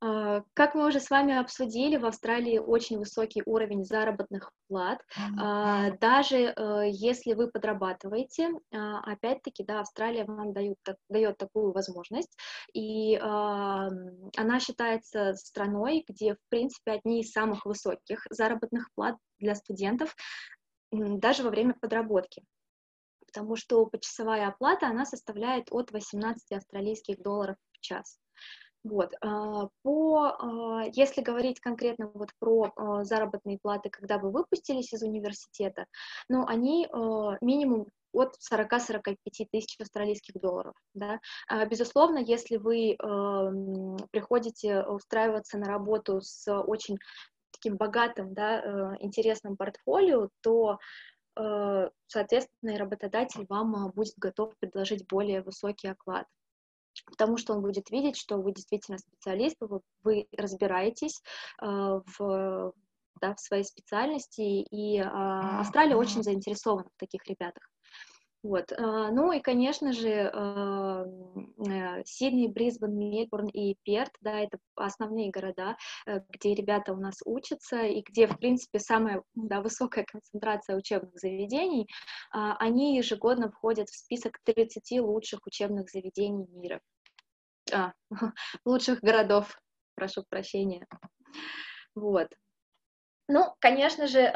[0.00, 5.00] А, как мы уже с вами обсудили, в Австралии очень высокий уровень заработных плат.
[5.38, 12.36] А, даже э, если вы подрабатываете, а, опять-таки, да, Австралия вам дает, дает такую возможность,
[12.72, 20.14] и она считается страной, где, в принципе, одни из самых высоких заработных плат для студентов
[20.92, 22.42] даже во время подработки
[23.26, 28.18] потому что почасовая оплата, она составляет от 18 австралийских долларов в час.
[28.82, 29.12] Вот.
[29.20, 35.02] А, по, а, если говорить конкретно вот про а, заработные платы, когда вы выпустились из
[35.02, 35.86] университета,
[36.28, 36.88] ну, они
[37.40, 39.16] минимум от 40-45
[39.52, 40.74] тысяч австралийских долларов.
[40.94, 41.20] Да?
[41.66, 42.96] Безусловно, если вы
[44.10, 46.98] приходите устраиваться на работу с очень
[47.52, 50.78] таким богатым, да, интересным портфолио, то
[52.08, 56.26] соответственно, и работодатель вам будет готов предложить более высокий оклад
[57.06, 61.22] потому что он будет видеть, что вы действительно специалист, вы, вы разбираетесь
[61.62, 62.72] э, в,
[63.20, 67.70] да, в своей специальности, и э, Австралия очень заинтересована в таких ребятах.
[68.42, 68.72] Вот.
[68.72, 75.76] А, ну и, конечно же, э, Сидней, Брисбен, Мельбурн и Перт, да, это основные города,
[76.06, 81.18] э, где ребята у нас учатся и где, в принципе, самая да, высокая концентрация учебных
[81.18, 81.86] заведений,
[82.32, 86.80] а, они ежегодно входят в список 30 лучших учебных заведений мира.
[87.72, 87.92] А,
[88.64, 89.60] лучших городов,
[89.94, 90.86] прошу прощения.
[91.94, 92.28] Вот.
[93.32, 94.26] Ну, конечно же,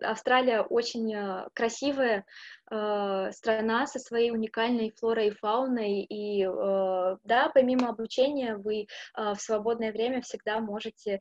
[0.00, 1.12] Австралия очень
[1.54, 2.24] красивая
[2.70, 9.92] страна со своей уникальной флорой и фауной, и э, да, помимо обучения вы в свободное
[9.92, 11.20] время всегда можете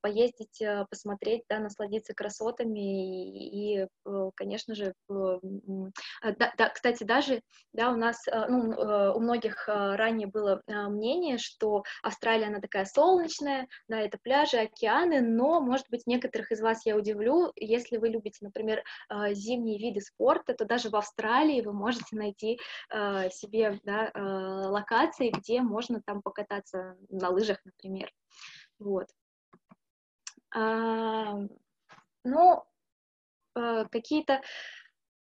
[0.00, 3.86] поездить, посмотреть, да, насладиться красотами, и,
[4.34, 8.70] конечно же, да, да, кстати, даже, да, у нас, ну,
[9.14, 15.60] у многих ранее было мнение, что Австралия, она такая солнечная, да, это пляжи, океаны, но
[15.60, 18.82] может быть, некоторых из вас я удивлю, если вы любите, например,
[19.32, 25.30] зимние виды спорта, то даже в Австралии вы можете найти а, себе да, а, локации,
[25.30, 28.12] где можно там покататься на лыжах, например.
[28.78, 29.08] Вот.
[32.24, 32.64] Ну,
[33.54, 34.40] какие-то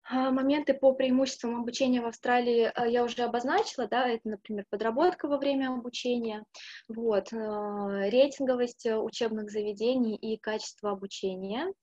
[0.10, 5.28] а, моменты по преимуществам обучения в Австралии а, я уже обозначила, да, это, например, подработка
[5.28, 6.46] во время обучения,
[6.88, 11.74] вот, а, рейтинговость учебных заведений и качество обучения,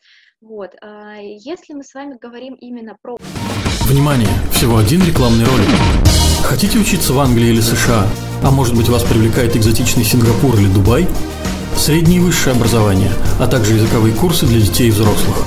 [0.40, 0.74] вот.
[1.20, 3.16] Если мы с вами говорим именно про...
[3.84, 4.28] Внимание!
[4.50, 5.68] Всего один рекламный ролик.
[6.42, 8.06] Хотите учиться в Англии или США?
[8.42, 11.06] А может быть вас привлекает экзотичный Сингапур или Дубай?
[11.76, 15.36] Среднее и высшее образование, а также языковые курсы для детей и взрослых–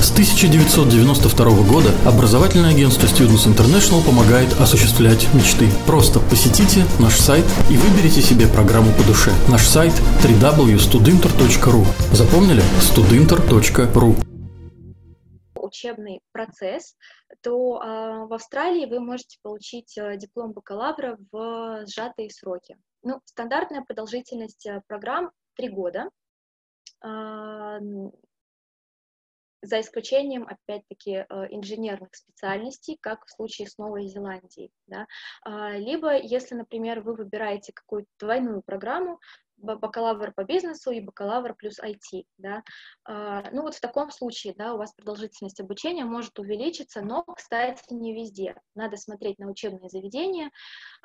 [0.00, 5.68] с 1992 года образовательное агентство Students International помогает осуществлять мечты.
[5.86, 9.32] Просто посетите наш сайт и выберите себе программу по душе.
[9.48, 12.62] Наш сайт www.studinter.ru Запомнили?
[12.80, 14.16] studinter.ru
[15.68, 16.94] учебный процесс,
[17.42, 22.78] то э, в Австралии вы можете получить э, диплом бакалавра в сжатые сроки.
[23.02, 26.10] Ну, стандартная продолжительность э, программ 3 года.
[29.60, 34.70] за исключением, опять-таки, инженерных специальностей, как в случае с Новой Зеландией.
[34.86, 35.06] Да?
[35.76, 39.18] Либо, если, например, вы выбираете какую-то двойную программу,
[39.58, 42.62] бакалавр по бизнесу и бакалавр плюс IT, да.
[43.04, 47.92] А, ну вот в таком случае, да, у вас продолжительность обучения может увеличиться, но, кстати,
[47.92, 48.56] не везде.
[48.74, 50.50] Надо смотреть на учебные заведения,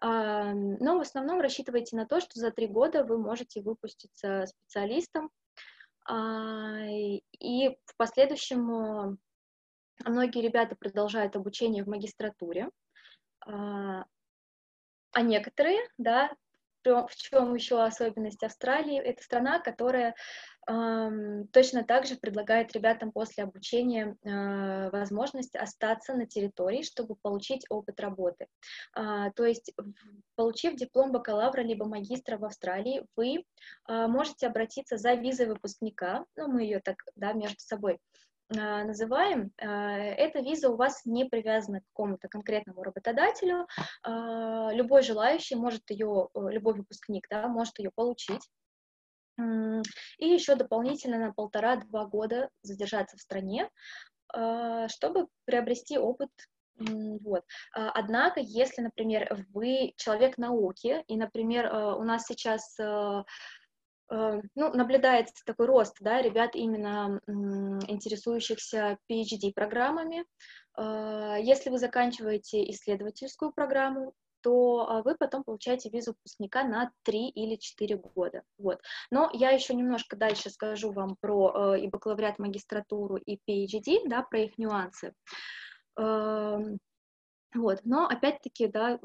[0.01, 5.29] а, но в основном рассчитывайте на то, что за три года вы можете выпуститься специалистом,
[6.05, 9.17] а, и в последующем
[10.05, 12.69] многие ребята продолжают обучение в магистратуре,
[13.45, 16.31] а некоторые, да,
[16.83, 18.99] в чем еще особенность Австралии?
[18.99, 20.15] Это страна, которая
[20.67, 27.65] э, точно так же предлагает ребятам после обучения э, возможность остаться на территории, чтобы получить
[27.69, 28.47] опыт работы.
[28.95, 29.73] Э, то есть,
[30.35, 33.45] получив диплом бакалавра либо магистра в Австралии, вы
[33.87, 37.97] э, можете обратиться за визой выпускника, ну, мы ее так, да, между собой а,
[38.49, 43.67] называем, а, эта виза у вас не привязана к какому-то конкретному работодателю.
[44.03, 48.47] А, любой желающий может ее, любой выпускник, да, может ее получить.
[50.19, 53.67] И еще дополнительно на полтора-два года задержаться в стране,
[54.29, 56.29] чтобы приобрести опыт
[56.77, 57.43] вот.
[57.71, 63.23] Однако, если, например, вы человек науки, и, например, у нас сейчас Э,
[64.09, 67.19] ну, наблюдается такой рост, да, ребят именно
[67.87, 70.25] интересующихся PhD-программами.
[70.77, 77.29] Э, если вы заканчиваете исследовательскую программу, то а, вы потом получаете визу выпускника на 3
[77.29, 78.43] или 4 года.
[78.57, 78.81] Вот.
[79.09, 84.21] Но я еще немножко дальше скажу вам про э, и бакалавриат, магистратуру, и PhD, да,
[84.21, 85.13] про их нюансы.
[85.97, 86.77] Эм,
[87.55, 87.79] вот.
[87.85, 88.99] Но опять-таки, да,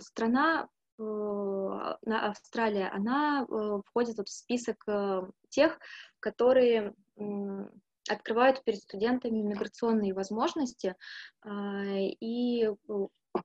[0.00, 0.68] страна Э, на
[2.06, 5.78] Австралия, она э, входит вот в список э, тех,
[6.20, 6.94] которые
[8.08, 10.96] открывают перед студентами миграционные возможности,
[11.42, 12.68] а, и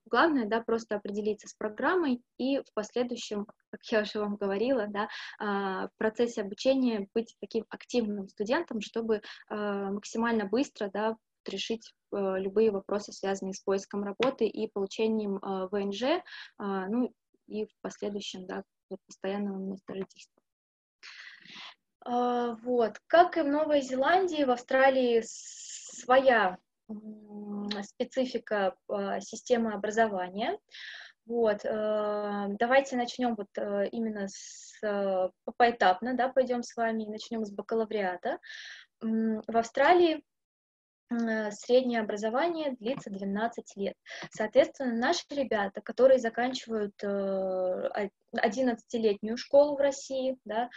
[0.05, 5.09] главное, да, просто определиться с программой и в последующем, как я уже вам говорила, да,
[5.39, 11.15] а, в процессе обучения быть таким активным студентом, чтобы максимально быстро, да,
[11.45, 15.39] решить любые вопросы, связанные с поиском работы и получением
[15.71, 16.23] ВНЖ,
[16.57, 17.13] ну,
[17.47, 18.63] и в последующем, да,
[19.07, 20.41] постоянного места жительства.
[22.01, 22.99] А, вот.
[23.07, 26.57] Как и в Новой Зеландии, в Австралии своя
[27.83, 30.57] специфика а, системы образования.
[31.25, 33.49] Вот, а, давайте начнем вот
[33.91, 34.81] именно с,
[35.57, 38.39] поэтапно, да, пойдем с вами, начнем с бакалавриата.
[39.01, 40.23] В Австралии
[41.09, 43.95] среднее образование длится 12 лет.
[44.31, 50.69] Соответственно, наши ребята, которые заканчивают 11-летнюю э, школу в России, да,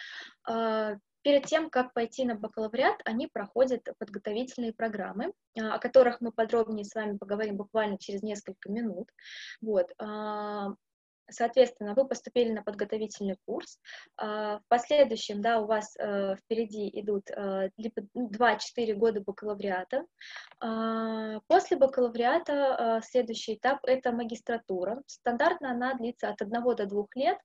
[0.49, 6.85] э, перед тем, как пойти на бакалавриат, они проходят подготовительные программы, о которых мы подробнее
[6.85, 9.09] с вами поговорим буквально через несколько минут.
[9.61, 9.93] Вот.
[11.31, 13.79] Соответственно, вы поступили на подготовительный курс.
[14.16, 20.05] А, в последующем, да, у вас э, впереди идут 2-4 э, года бакалавриата.
[20.61, 25.03] А, после бакалавриата э, следующий этап– это магистратура.
[25.07, 27.38] Стандартно она длится от 1 до 2 лет.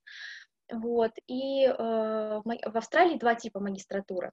[0.72, 1.12] Вот.
[1.28, 4.32] И в Австралии два типа магистратуры.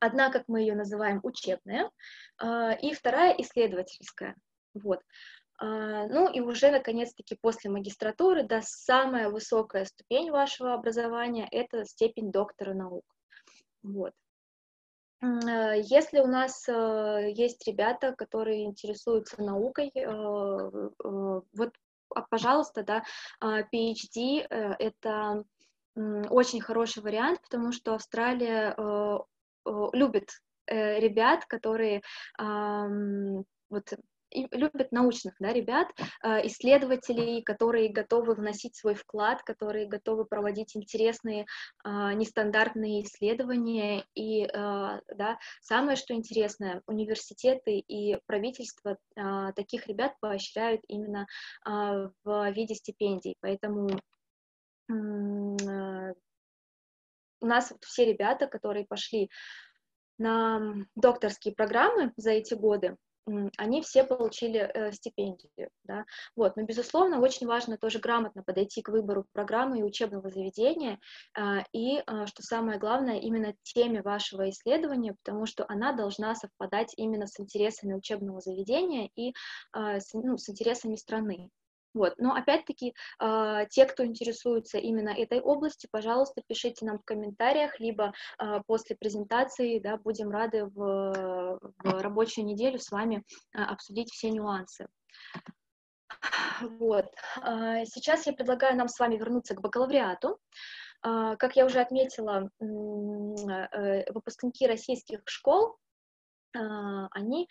[0.00, 1.90] Одна, как мы ее называем, учебная,
[2.38, 4.34] а, и вторая исследовательская.
[4.74, 5.00] Вот.
[5.58, 12.30] А, ну и уже, наконец-таки, после магистратуры, да, самая высокая ступень вашего образования– это степень
[12.30, 13.04] доктора наук.
[13.82, 14.12] Вот.
[15.22, 21.72] А, если у нас э, есть ребята, которые интересуются наукой, э, э, вот,
[22.14, 23.02] а, пожалуйста, да,
[23.42, 25.44] PhD– это
[25.94, 28.76] очень хороший вариант, потому что Австралия
[29.94, 30.28] любит
[30.66, 32.02] ребят, которые
[32.38, 33.94] вот
[34.50, 35.88] любят научных да, ребят,
[36.22, 41.46] э, исследователей, которые готовы вносить свой вклад, которые готовы проводить интересные,
[41.84, 44.04] а, нестандартные исследования.
[44.14, 48.98] И э, да, самое, что интересное, университеты и правительство
[49.54, 51.26] таких ребят поощряют именно
[51.64, 53.36] в виде стипендий.
[53.40, 53.88] Поэтому
[54.88, 56.12] э,
[57.40, 59.30] у нас все ребята, которые пошли
[60.18, 62.96] на докторские программы за эти годы,
[63.56, 66.04] они все получили э, стипендию, да,
[66.36, 70.98] вот, но, безусловно, очень важно тоже грамотно подойти к выбору программы и учебного заведения,
[71.36, 76.94] э, и, э, что самое главное, именно теме вашего исследования, потому что она должна совпадать
[76.96, 81.50] именно с интересами учебного заведения и э, с, ну, с интересами страны,
[81.96, 82.12] Вот.
[82.18, 88.12] Но опять-таки, э, те, кто интересуется именно этой областью, пожалуйста, пишите нам в комментариях, либо
[88.38, 93.24] э, после презентации, да, будем рады в, в рабочую неделю с вами
[93.54, 94.88] э, обсудить все нюансы.
[96.60, 97.06] Вот.
[97.34, 100.38] Сейчас я предлагаю нам с вами вернуться к бакалавриату.
[101.02, 105.76] Как я уже отметила, выпускники российских школ,
[106.52, 107.48] они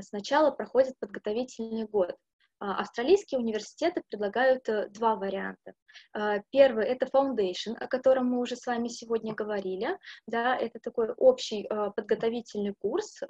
[0.00, 2.16] сначала проходят подготовительный год.
[2.62, 5.74] А, австралийские университеты предлагают э, два варианта.
[6.12, 9.98] А, первый— это Foundation, о котором мы уже с вами сегодня говорили.
[10.28, 13.20] Да, это такой общий а, подготовительный курс,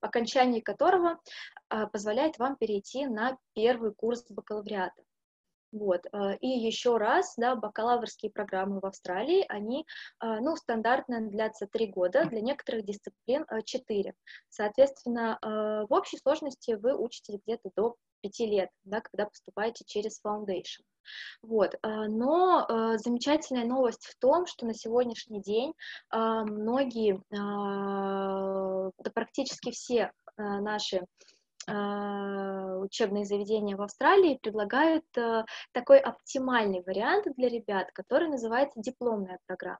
[0.00, 1.20] окончание которого
[1.92, 5.02] позволяет вам перейти на первый курс бакалавриата.
[5.70, 6.06] Вот.
[6.40, 9.86] И еще раз, да, бакалаврские программы в Австралии, они,
[10.22, 14.14] ну, стандартно длятся три года, для некоторых дисциплин четыре.
[14.48, 20.82] Соответственно, в общей сложности вы учитесь где-то до пяти лет, да, когда поступаете через Foundation.
[21.40, 21.74] Вот.
[21.82, 22.66] Но
[22.98, 25.72] замечательная новость в том, что на сегодняшний день
[26.10, 31.06] многие, да практически все наши
[31.68, 39.78] учебные заведения в Австралии предлагают э, такой оптимальный вариант для ребят, который называется дипломная программа.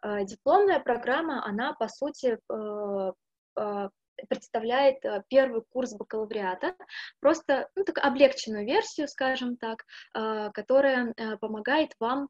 [0.00, 3.12] А, дипломная программа, она, по сути, э,
[3.56, 3.90] а,
[4.28, 6.76] представляет э, первый курс бакалавриата,
[7.20, 12.28] просто ну, так, облегченную версию, скажем так, которая помогает вам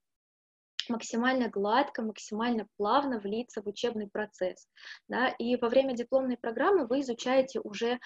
[0.89, 4.67] максимально гладко, максимально плавно влиться в учебный процесс.
[5.09, 5.29] Да?
[5.29, 7.99] И во время дипломной программы вы изучаете уже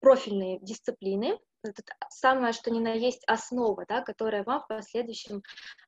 [0.00, 1.38] профильные дисциплины,
[1.68, 5.42] это самое, что ни на есть основа, да, которая вам в последующем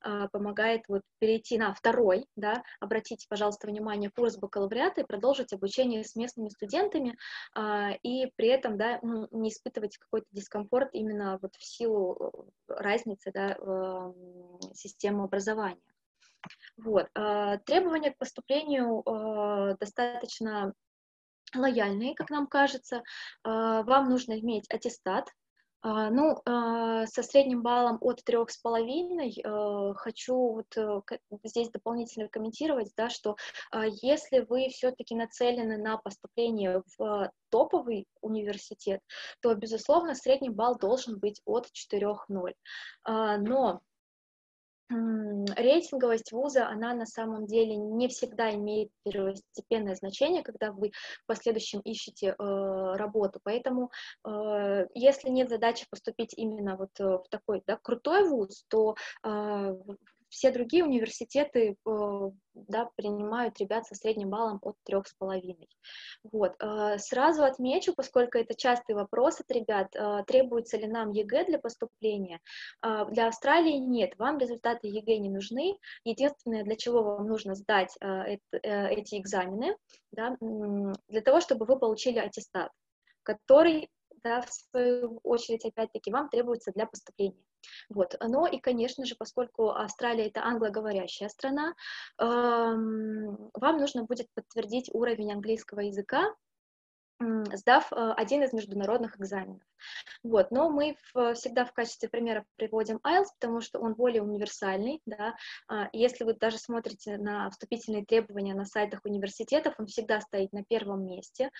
[0.04, 6.04] э, помогает вот перейти на второй, да, обратите, пожалуйста, внимание, курс бакалавриата и продолжить обучение
[6.04, 7.16] с местными студентами,
[7.56, 13.30] э, и при этом, да, ну, не испытывать какой-то дискомфорт именно вот в силу разницы,
[13.32, 14.12] да, э,
[14.74, 15.80] системы образования.
[16.76, 17.08] Вот.
[17.14, 19.02] Э, требования к поступлению
[19.78, 20.72] достаточно
[21.54, 23.02] лояльные, как нам кажется.
[23.44, 25.28] А, вам нужно иметь аттестат.
[25.80, 29.40] А, ну, а, со средним баллом от трех с половиной
[29.96, 31.00] хочу вот э,
[31.44, 33.36] здесь дополнительно комментировать, да, что
[34.02, 39.00] если вы все-таки нацелены на поступление в топовый университет,
[39.40, 42.54] то, безусловно, средний балл должен быть от 4,0.
[43.06, 43.80] Но
[44.90, 51.80] рейтинговость вуза, она на самом деле не всегда имеет первостепенное значение, когда вы в последующем
[51.80, 53.40] ищете э, работу.
[53.42, 53.90] Поэтому,
[54.26, 59.74] э, если нет задачи поступить именно вот э, в такой да, крутой вуз, то э,
[60.28, 65.68] все другие университеты э, да, принимают ребят со средним баллом от трех с половиной.
[66.22, 66.54] Вот.
[66.62, 71.58] Э, сразу отмечу, поскольку это частый вопрос от ребят, э, требуется ли нам ЕГЭ для
[71.58, 72.40] поступления.
[72.82, 75.78] Для Австралии нет, вам результаты ЕГЭ не нужны.
[76.04, 79.76] Единственное, для чего вам нужно сдать эти экзамены,
[80.12, 82.70] да, для того, чтобы вы получили аттестат,
[83.22, 83.90] который
[84.22, 87.42] да, в свою очередь, опять-таки, вам требуется для поступления.
[87.88, 88.16] Вот.
[88.20, 91.74] Но и, конечно же, поскольку Австралия это англоговорящая страна,
[92.18, 96.34] эм, вам нужно будет подтвердить уровень английского языка
[97.20, 99.62] сдав э, один из международных экзаменов.
[100.22, 100.50] Вот.
[100.50, 100.96] Но мы
[101.34, 105.00] всегда в качестве примера приводим IELTS, потому что он более универсальный.
[105.06, 105.34] Да?
[105.68, 110.64] А, если вы даже смотрите на вступительные требования на сайтах университетов, он всегда стоит на
[110.64, 111.50] первом месте.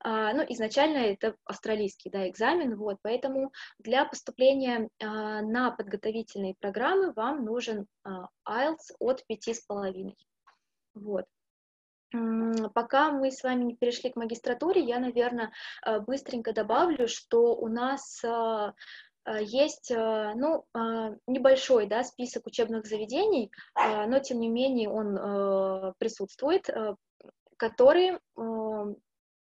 [0.00, 7.12] А, ну, изначально это австралийский да, экзамен, вот, поэтому для поступления а, на подготовительные программы
[7.12, 10.14] вам нужен IELTS от 5,5.
[10.94, 11.26] Вот.
[12.74, 15.52] Пока мы с вами не перешли к магистратуре, я, наверное,
[15.84, 18.72] э, быстренько добавлю, что у нас э,
[19.24, 20.64] э, есть ну,
[21.26, 26.68] небольшой да, список учебных заведений, но тем не менее он присутствует,
[27.56, 28.20] которые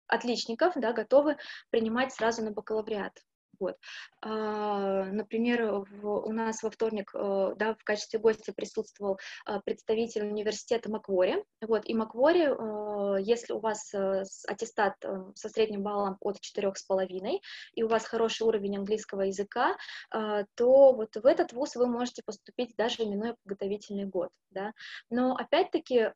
[0.07, 1.39] отличников да, готовы
[1.71, 3.19] принимать сразу на бакалавриат.
[3.61, 3.77] Вот.
[4.21, 10.91] А, например, у нас во вторник э, да, в качестве гостя присутствовал а, представитель университета
[10.91, 11.45] Маквори.
[11.61, 14.95] Вот, и Маквори, э, если у вас э, аттестат
[15.35, 17.39] со средним баллом от 4,5
[17.75, 19.77] и у вас хороший уровень английского языка,
[20.11, 24.31] то вот в этот вуз вы можете поступить даже минуя подготовительный год.
[24.51, 24.73] Да?
[25.11, 26.13] Но опять-таки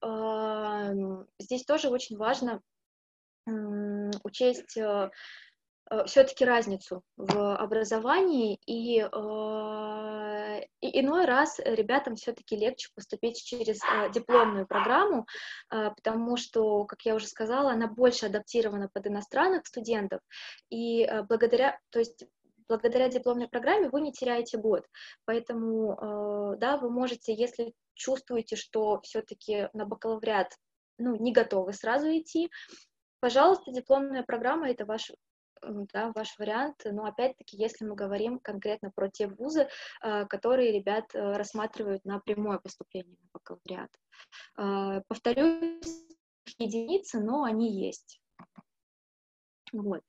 [1.38, 2.62] здесь тоже очень важно
[4.24, 5.10] учесть Э,
[6.06, 14.10] все-таки разницу в образовании, и, э, и иной раз ребятам все-таки легче поступить через э,
[14.12, 15.26] дипломную программу,
[15.70, 20.20] э, потому что, как я уже сказала, она больше адаптирована под иностранных студентов,
[20.70, 22.24] и э, благодаря, то есть
[22.68, 24.84] благодаря дипломной программе вы не теряете год.
[25.24, 30.54] Поэтому, да, вы можете, если чувствуете, что все-таки на бакалавриат
[30.98, 32.50] ну, не готовы сразу идти,
[33.20, 35.10] пожалуйста, дипломная программа– это ваш
[35.92, 36.82] да, ваш вариант.
[36.84, 39.68] Но опять-таки, если мы говорим конкретно про те вузы,
[40.02, 43.90] э, которые ребят э, рассматривают на прямое поступление на бакалавриат.
[44.58, 46.04] Э, повторюсь,
[46.58, 48.20] единицы, но они есть.
[49.72, 50.02] Вот.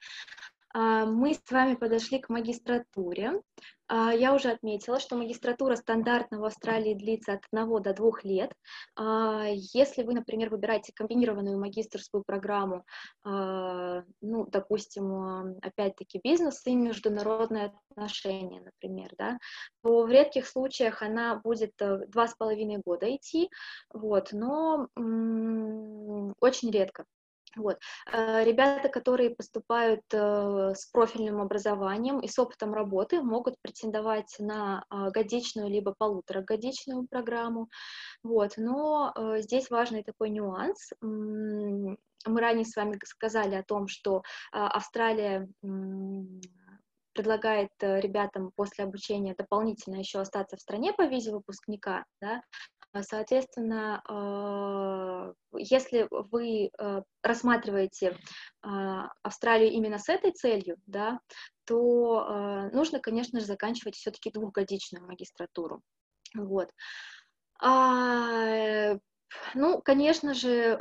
[0.72, 3.42] А, мы с вами подошли к магистратуре.
[3.88, 8.54] А, я уже отметила, что магистратура стандартно в Австралии длится от 1 до 2 лет.
[8.96, 12.86] А, если вы, например, выбираете комбинированную магистрскую программу,
[13.24, 19.38] ну, допустим, опять-таки бизнес и международные отношения, например, да,
[19.84, 23.50] то в редких случаях она будет 2,5 э, года идти,
[23.94, 24.88] вот, но
[26.40, 27.06] очень редко.
[27.56, 27.78] Вот.
[28.12, 34.84] Э, ребята, которые поступают э, с профильным образованием и с опытом работы, могут претендовать на
[34.89, 37.70] а, годичную либо полуторагодичную программу.
[38.24, 38.54] Вот.
[38.58, 40.91] Но э, здесь важный такой нюанс.
[41.02, 45.47] Мы ранее с вами сказали о том, что Австралия
[47.14, 52.41] предлагает ребятам после обучения дополнительно еще остаться в стране по визе выпускника, да,
[53.04, 58.18] соответственно, а, если вы а, рассматриваете
[58.62, 61.20] Австралию именно с этой целью, да,
[61.66, 65.82] то нужно, конечно же, заканчивать все-таки двухгодичную магистратуру.
[66.36, 66.70] Вот.
[69.54, 70.78] Ну, конечно же,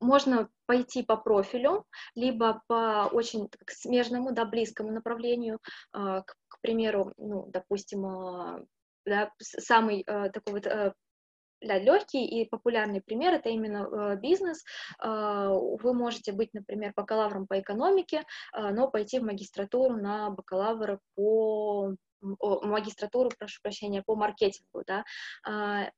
[0.00, 5.58] можно пойти по профилю, либо по очень так, смежному, да, близкому направлению,
[5.92, 8.66] к, к примеру, ну, допустим,
[9.06, 10.94] да, самый такой вот
[11.60, 14.64] да, легкий и популярный пример это именно э, бизнес.
[15.02, 21.00] Э, вы можете быть, например, бакалавром по экономике, э, но пойти в магистратуру на бакалавра
[21.14, 25.04] по магистратуру, прошу прощения, по маркетингу, да.
[25.44, 25.90] А,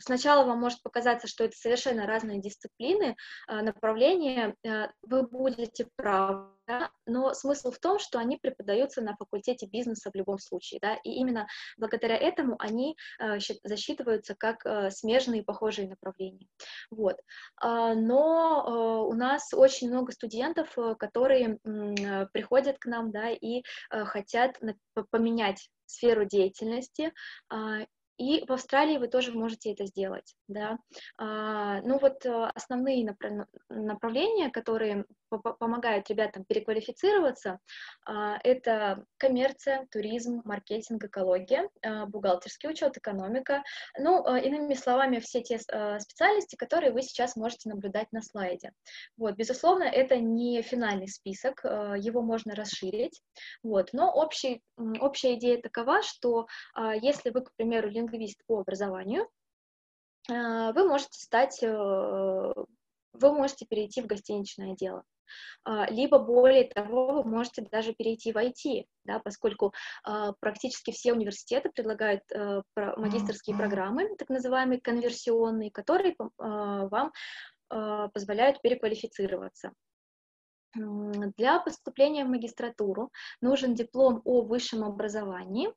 [0.00, 3.16] сначала вам может показаться, что это совершенно разные дисциплины,
[3.48, 4.54] направления,
[5.02, 10.16] вы будете правы, да, но смысл в том, что они преподаются на факультете бизнеса в
[10.16, 11.46] любом случае, да, и именно
[11.76, 12.96] благодаря этому они
[13.64, 16.48] засчитываются как смежные похожие направления,
[16.90, 17.16] вот.
[17.62, 21.58] Но у нас очень много студентов, которые
[22.32, 24.58] приходят к нам, да, и хотят
[25.10, 27.12] поменять сферу деятельности
[27.48, 27.86] а,
[28.16, 30.78] и в Австралии вы тоже можете это сделать, да.
[31.18, 33.06] А, ну вот э, основные
[33.68, 35.04] направления, которые
[35.58, 37.58] помогают ребятам переквалифицироваться,
[38.06, 43.62] а, это коммерция, туризм, маркетинг, экология, а, бухгалтерский учет, экономика.
[43.98, 48.72] Ну, а, иными словами, все те специальности, которые вы сейчас можете наблюдать на слайде.
[49.16, 53.20] Вот, безусловно, это не финальный список, его можно расширить,
[53.62, 59.28] вот, но общий, общая идея такова, что а, если вы, к примеру, лингвист по образованию,
[60.30, 65.04] э, вы можете стать, э, вы можете перейти в гостиничное дело.
[65.64, 69.72] А, либо более того, вы можете даже перейти в IT, да, поскольку
[70.04, 77.12] а, практически все университеты предлагают э, магистрские программы, так называемые конверсионные, которые вам
[78.12, 79.72] позволяют переквалифицироваться.
[80.74, 85.72] Для поступления в магистратуру нужен диплом о высшем образовании, а,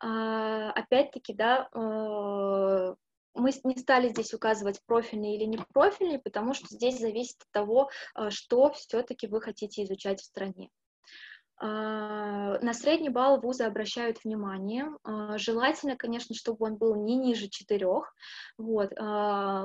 [0.00, 2.94] опять-таки, да, э,
[3.34, 7.90] мы не стали здесь указывать профильный или не профильный, потому что здесь зависит от того,
[8.14, 10.70] э, что все-таки вы хотите изучать в стране.
[11.60, 14.86] А, на средний балл вузы обращают внимание.
[15.02, 18.14] А, желательно, конечно, чтобы он был не ниже четырех.
[18.58, 18.92] Вот.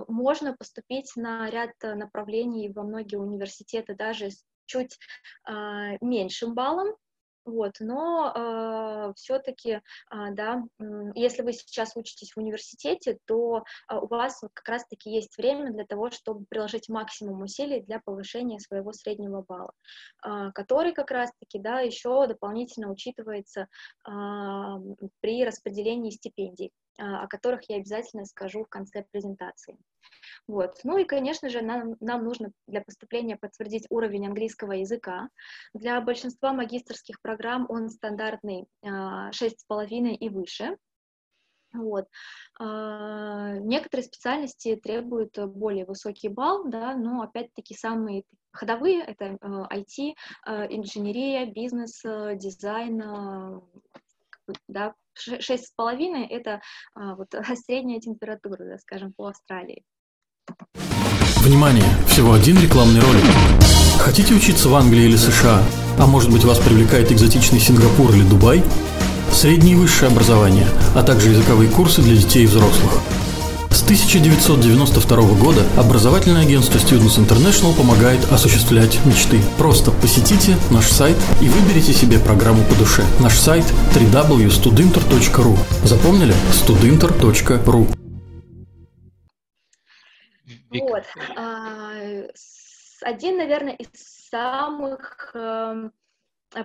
[0.08, 4.98] Можно поступить на ряд направлений во многие университеты даже с чуть
[6.02, 6.96] меньшим баллом,
[7.46, 9.82] вот, но э, все-таки, э,
[10.32, 10.64] да,
[11.14, 15.86] если вы сейчас учитесь в университете, то э, у вас как раз-таки есть время для
[15.86, 19.74] того, чтобы приложить максимум усилий для повышения своего среднего балла,
[20.26, 23.68] э, который как раз-таки, да, еще дополнительно учитывается
[24.08, 24.12] э,
[25.20, 29.78] при распределении стипендий, э, о которых я обязательно скажу в конце презентации.
[30.48, 30.80] Вот.
[30.84, 35.30] Ну и, конечно же, нам, нам нужно для поступления подтвердить уровень английского языка.
[35.74, 40.78] Для большинства магистрских программ он стандартный 6,5 а, и выше.
[41.74, 42.08] Вот.
[42.60, 49.38] А, некоторые специальности требуют более высокий балл, да, но опять-таки самые ходовые— это
[49.72, 50.14] IT,
[50.46, 53.62] а, инженерия, бизнес, дизайн,
[54.68, 56.62] да, шесть с половиной— это
[56.96, 57.28] вот
[57.66, 59.84] средняя температура, скажем, по Австралии.
[61.38, 61.84] Внимание!
[62.08, 63.24] Всего один рекламный ролик.
[64.00, 65.62] Хотите учиться в Англии или США?
[66.00, 68.64] А может быть вас привлекает экзотичный Сингапур или Дубай?
[69.32, 73.02] Среднее и высшее образование, а также языковые курсы для детей и взрослых.
[73.84, 79.42] С 1992 года образовательное агентство Students International помогает осуществлять мечты.
[79.58, 83.04] Просто посетите наш сайт и выберите себе программу по душе.
[83.20, 86.34] Наш сайт www.studinter.ru Запомнили?
[86.54, 87.86] studinter.ru
[90.72, 91.04] Вот.
[91.36, 91.92] А,
[93.02, 93.90] один, наверное, из
[94.30, 95.92] самых эм,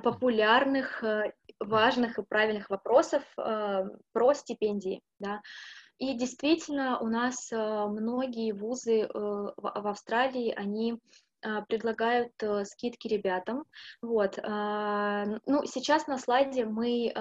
[0.05, 5.03] популярных, э, важных и правильных вопросов э, про стипендии.
[5.19, 5.41] Да.
[5.99, 10.99] И действительно, у нас э, многие вузы в Австралии, они
[11.69, 12.33] предлагают
[12.65, 13.65] скидки ребятам.
[14.03, 14.41] Вот.
[14.43, 17.13] А, ну, сейчас на слайде мы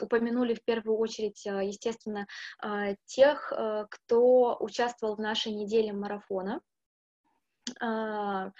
[0.00, 2.26] упомянули в первую очередь, естественно,
[3.04, 3.52] тех,
[3.90, 6.62] кто участвовал в нашей неделе марафона.
[7.78, 8.52] А,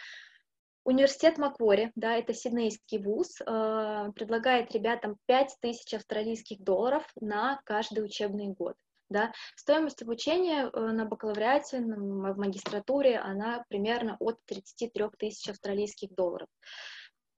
[0.85, 8.49] университет Маквори, да, это сиднейский вуз, а, предлагает ребятам 5000 австралийских долларов на каждый учебный
[8.49, 8.77] год.
[9.11, 9.33] Да.
[9.57, 16.49] Стоимость обучения э, на бакалавриате, в магистратуре, она примерно от 33 тысяч австралийских долларов.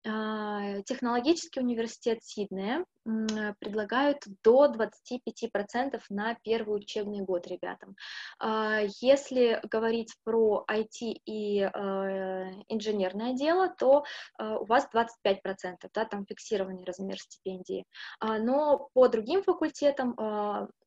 [0.03, 7.95] А, технологический университет Сиднея предлагают до 25% на первый учебный год ребятам.
[8.39, 14.03] А, если говорить про IT и а, инженерное дело, то
[14.39, 17.85] у вас 25%, да, там фиксированный размер стипендии.
[18.21, 20.15] Но по другим факультетам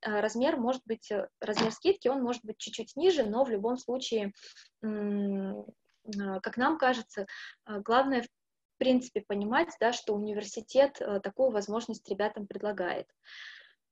[0.02, 1.10] размер может быть,
[1.40, 4.32] размер скидки, он может быть чуть-чуть ниже, но в любом случае
[6.42, 7.26] как нам кажется,
[7.66, 8.24] главное
[8.74, 13.06] в принципе понимать, да, что университет э, такую возможность ребятам предлагает.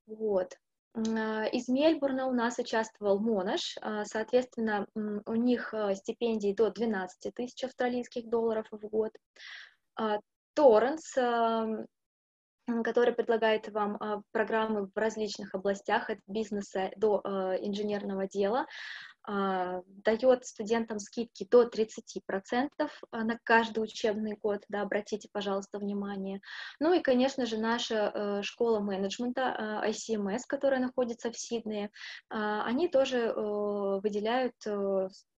[0.05, 0.57] Вот.
[0.95, 7.33] А, из Мельбурна у нас участвовал Монаш, а, соответственно, у них э, стипендии до 12
[7.33, 9.11] тысяч австралийских долларов в год.
[9.95, 10.19] А,
[10.53, 11.13] Торренс,
[12.83, 17.21] который предлагает вам программы в различных областях, от бизнеса до
[17.59, 18.67] инженерного дела,
[19.25, 22.69] дает студентам скидки до 30%
[23.11, 26.41] а, на каждый учебный год, да, обратите, пожалуйста, внимание.
[26.79, 31.89] Ну и, конечно же, наша э, школа менеджмента э, ICMS, которая находится в Сиднее,
[32.29, 34.55] а, они тоже э, выделяют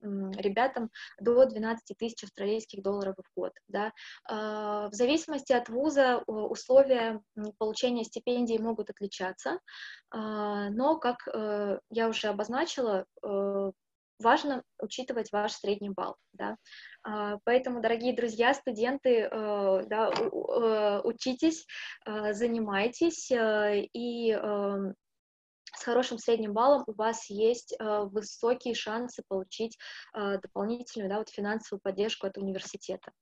[0.05, 3.53] ребятам до 12 тысяч австралийских долларов в год.
[3.69, 3.91] Да.
[4.29, 7.23] В зависимости от вуза условия
[7.57, 9.61] получения стипендий могут отличаться,
[10.13, 11.27] но, как
[11.89, 13.07] я уже обозначила,
[14.19, 16.57] важно учитывать ваш средний балл, да.
[17.03, 21.67] А, поэтому, дорогие друзья, студенты, э, да, э, учитесь,
[22.07, 24.39] э, занимайтесь и
[25.77, 29.79] с хорошим средним баллом у вас есть э, высокие шансы получить
[30.15, 33.13] э, дополнительную да, вот финансовую поддержку от университета.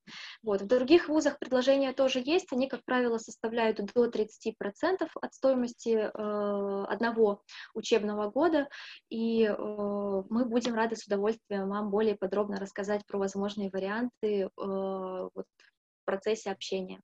[0.43, 0.63] Вот.
[0.63, 6.85] В других вузах предложения тоже есть, они, как правило, составляют до 30% от стоимости э,
[6.89, 7.43] одного
[7.75, 8.69] учебного года,
[9.09, 14.49] и э, мы будем рады с удовольствием вам более подробно рассказать про возможные варианты э,
[14.57, 17.01] вот, в процессе общения.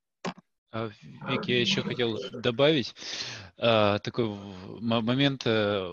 [0.71, 0.91] А,
[1.27, 2.93] Вики, я еще хотел добавить
[3.57, 4.29] а, такой
[4.79, 5.41] момент.
[5.45, 5.91] Э,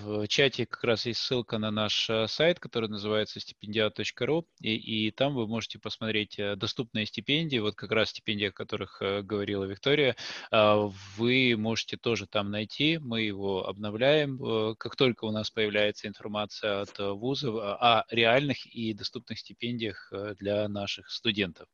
[0.00, 5.10] в чате как раз есть ссылка на наш э, сайт, который называется стипендиат.ру, и, и
[5.10, 10.16] там вы можете посмотреть э, доступные стипендии, вот как раз стипендии, о которых говорила Виктория.
[10.50, 16.80] А, вы можете тоже там найти, мы его обновляем, как только у нас появляется информация
[16.80, 21.68] от вузов о реальных и доступных стипендиях для наших студентов.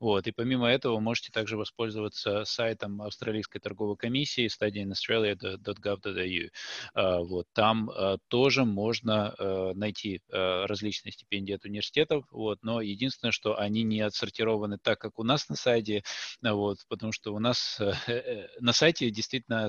[0.00, 6.50] Вот, и помимо этого можете также воспользоваться воспользоваться сайтом Австралийской торговой комиссии studyinaustralia.gov.au.
[6.94, 13.32] А, вот, там а, тоже можно а, найти различные стипендии от университетов, вот, но единственное,
[13.32, 16.02] что они не отсортированы так, как у нас на сайте,
[16.42, 19.68] вот, потому что у нас э, э, на сайте действительно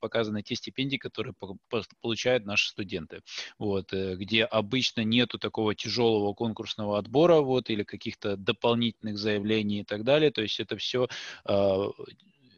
[0.00, 1.34] показаны те стипендии, которые
[2.00, 3.20] получают наши студенты,
[3.58, 9.84] вот, э, где обычно нету такого тяжелого конкурсного отбора, вот, или каких-то дополнительных заявлений и
[9.84, 11.08] так далее, то есть это все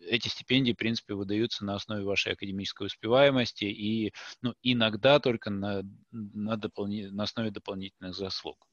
[0.08, 5.82] эти стипендии, в принципе, выдаются на основе вашей академической успеваемости и ну, иногда только на,
[6.10, 8.66] на, дополни, на основе дополнительных заслуг.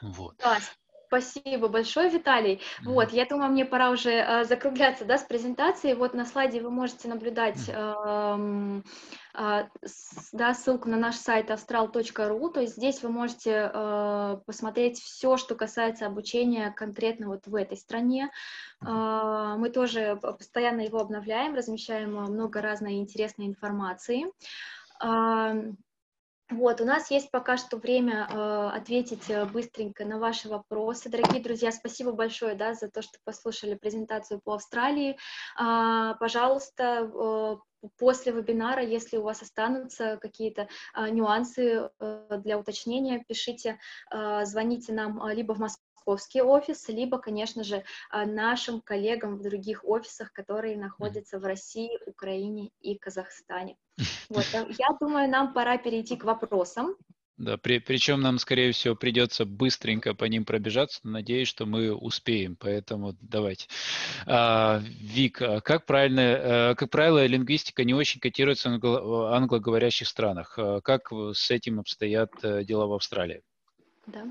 [0.00, 0.36] Вот.
[0.38, 0.72] Класс.
[1.12, 2.54] Спасибо большое, Виталий.
[2.54, 2.84] Mm-hmm.
[2.86, 5.94] Вот, я думаю, мне пора уже э, закругляться, да, с презентацией.
[5.94, 8.82] Вот на слайде вы можете наблюдать, э,
[9.34, 9.68] э,
[10.32, 12.50] да, ссылку на наш сайт astral.ru.
[12.50, 17.76] То есть здесь вы можете э, посмотреть все, что касается обучения конкретно вот в этой
[17.76, 18.30] стране.
[18.80, 24.24] Э, мы тоже постоянно его обновляем, размещаем много разной интересной информации.
[25.04, 25.72] Э,
[26.52, 31.08] Вот, у нас есть пока что время э, ответить э, быстренько на ваши вопросы.
[31.08, 35.16] Дорогие друзья, спасибо большое да, за то, что послушали презентацию по Австралии.
[35.58, 37.56] Э, пожалуйста, э,
[37.98, 43.78] после вебинара, если у вас останутся какие-то э, нюансы э, для уточнения, пишите,
[44.10, 50.32] э, звоните нам либо в московский офис, либо, конечно же, нашим коллегам в других офисах,
[50.32, 53.76] которые находятся в России, Украине и Казахстане.
[54.28, 54.46] Вот,
[54.78, 56.96] я думаю, нам пора перейти к вопросам.
[57.38, 61.00] Да, при, причем нам, скорее всего, придется быстренько по ним пробежаться.
[61.02, 63.66] Надеюсь, что мы успеем, поэтому давайте.
[64.26, 70.54] А, Вик, а как, правильно, а, как правило, лингвистика не очень котируется в англоговорящих странах.
[70.58, 73.42] А как с этим обстоят э, дела в Австралии?
[74.06, 74.24] Да.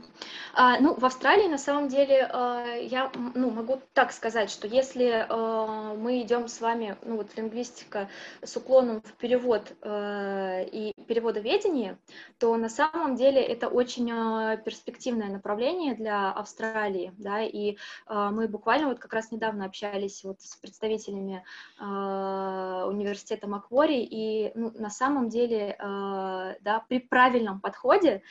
[0.53, 5.25] А, ну, в Австралии на самом деле а, я ну, могу так сказать, что если
[5.29, 8.09] а, мы идем с вами, ну вот лингвистика
[8.43, 11.97] с уклоном в перевод а, и переводоведение,
[12.37, 18.89] то на самом деле это очень а, перспективное направление для Австралии, да, и мы буквально
[18.89, 21.45] вот как раз недавно общались вот с представителями
[21.79, 28.21] университета Маквори, и ну, на самом деле, да, при правильном подходе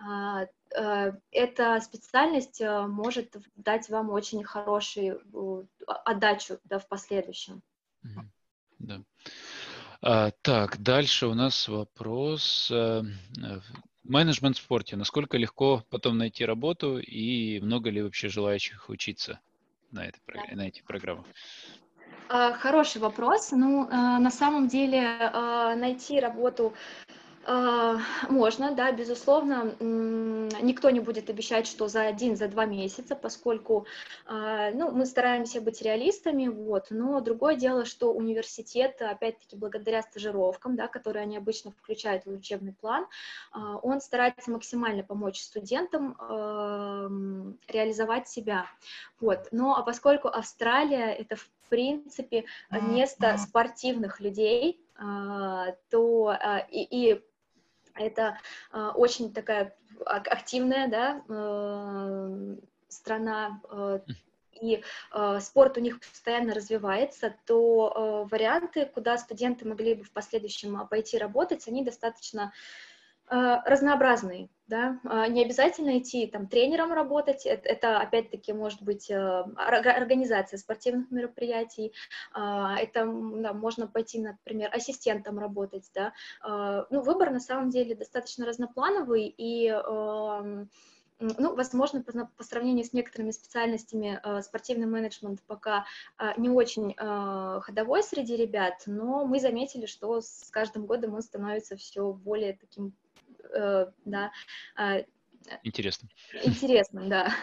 [0.00, 5.20] Э, эта специальность э, может дать вам очень хорошую
[5.86, 7.62] отдачу да, в последующем.
[8.78, 9.02] Да.
[10.00, 12.70] А, так, дальше у нас вопрос.
[12.70, 13.02] Э,
[14.04, 14.96] менеджмент в спорте.
[14.96, 19.40] Насколько легко потом найти работу и много ли вообще желающих учиться
[19.90, 20.56] на, этой, да.
[20.56, 21.26] на этих программах?
[22.28, 23.50] А, хороший вопрос.
[23.50, 25.30] Ну, на самом деле,
[25.76, 26.74] найти работу
[27.46, 33.86] можно, да, безусловно, никто не будет обещать, что за один, за два месяца, поскольку,
[34.26, 40.76] а, ну, мы стараемся быть реалистами, вот, но другое дело, что университет, опять-таки, благодаря стажировкам,
[40.76, 43.06] да, которые они обычно включают в учебный план,
[43.52, 46.16] а, он старается максимально помочь студентам
[47.68, 48.66] реализовать себя,
[49.20, 54.80] вот, но а поскольку Австралия это, в принципе, место спортивных людей,
[55.90, 56.36] то
[56.70, 57.24] и, и
[58.00, 58.38] это
[58.72, 62.56] э, очень такая активная да, э,
[62.88, 64.00] страна, э,
[64.60, 64.82] и
[65.12, 70.86] э, спорт у них постоянно развивается, то э, варианты, куда студенты могли бы в последующем
[70.88, 72.54] пойти работать, они достаточно Э,
[73.30, 80.58] разнообразные, да, а, не обязательно идти там тренером работать, это, опять-таки может быть э, организация
[80.58, 81.92] спортивных мероприятий,
[82.32, 87.94] а, это да, можно пойти, например, ассистентом работать, да, а, ну, выбор на самом деле
[87.94, 89.70] достаточно разноплановый и
[91.22, 95.84] ну, возможно, по, сравнению с некоторыми специальностями спортивный менеджмент пока
[96.38, 102.10] не очень ходовой среди ребят, но мы заметили, что с каждым годом он становится все
[102.10, 102.94] более таким
[104.04, 104.32] да.
[104.76, 104.98] А,
[105.62, 106.10] интересным.
[106.44, 107.34] Интересным, да.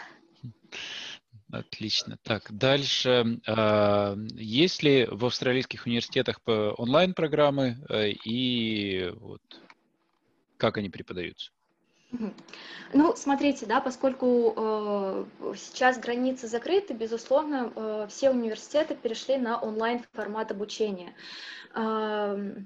[1.50, 2.18] Отлично.
[2.22, 3.40] Так, дальше.
[3.46, 9.42] А, есть ли в австралийских университетах онлайн-программы э, и вот
[10.58, 11.52] как они преподаются?
[12.94, 15.24] Ну, смотрите, да, поскольку э,
[15.56, 21.14] сейчас границы закрыты, безусловно, э, все университеты перешли на онлайн формат обучения.
[21.74, 22.56] Э,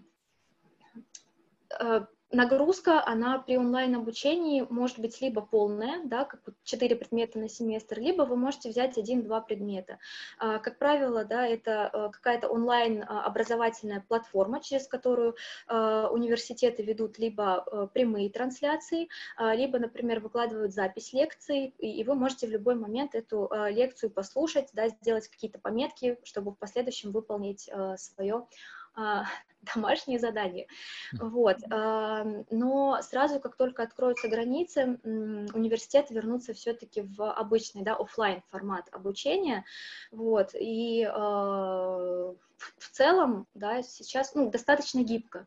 [1.80, 7.46] э, Нагрузка, она при онлайн-обучении может быть либо полная, да, как вот 4 предмета на
[7.50, 9.98] семестр, либо вы можете взять один-два предмета.
[10.38, 17.18] А, как правило, да, это э, какая-то онлайн-образовательная а, платформа, через которую а, университеты ведут
[17.18, 23.14] либо э, прямые трансляции, либо, например, выкладывают запись лекций, и вы можете в любой момент
[23.14, 28.46] эту лекцию послушать, да, сделать какие-то пометки, чтобы в последующем выполнить свое
[29.74, 30.66] домашние задания.
[31.12, 31.58] Вот.
[31.68, 39.64] Но сразу, как только откроются границы, университет вернутся все-таки в обычный, да, офлайн формат обучения.
[40.10, 40.50] Вот.
[40.54, 42.34] И а,
[42.78, 45.46] в целом, да, сейчас, ну, достаточно гибко.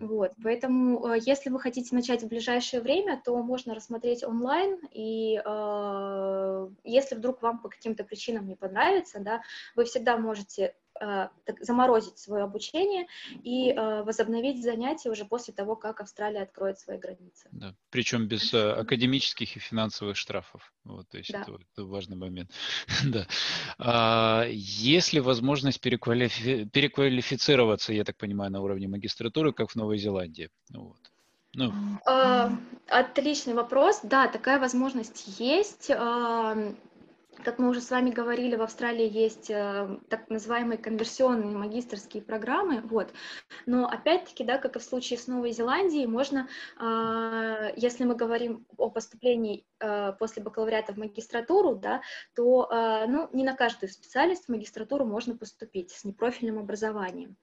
[0.00, 5.40] Вот, поэтому, э, если вы хотите начать в ближайшее время, то можно рассмотреть онлайн, и
[5.44, 9.42] э, если вдруг вам по каким-то причинам не понравится, да,
[9.76, 10.74] вы всегда можете
[11.60, 13.06] заморозить свое обучение
[13.42, 17.48] и э, возобновить занятия уже после того, как Австралия откроет свои границы.
[17.52, 17.74] Да.
[17.90, 20.72] Причем без э, академических и финансовых штрафов.
[20.84, 21.42] Вот, то есть да.
[21.42, 22.50] это, это важный момент.
[23.04, 23.26] да.
[23.78, 26.64] а, есть ли возможность переквалифи...
[26.64, 30.50] переквалифицироваться, я так понимаю, на уровне магистратуры, как в Новой Зеландии?
[30.72, 30.98] Вот.
[31.54, 31.72] Ну.
[32.06, 32.52] А,
[32.88, 34.00] отличный вопрос.
[34.02, 35.90] Да, такая возможность есть.
[37.44, 42.80] Как мы уже с вами говорили, в Австралии есть э, так называемые конверсионные магистрские программы,
[42.80, 43.12] вот.
[43.66, 46.48] Но опять-таки, да, как и в случае с Новой Зеландией, можно,
[46.80, 52.00] э, если мы говорим о поступлении э, после бакалавриата в магистратуру, да,
[52.34, 52.68] то,
[53.08, 57.36] ну, не на каждую специальность в магистратуру можно поступить с непрофильным образованием.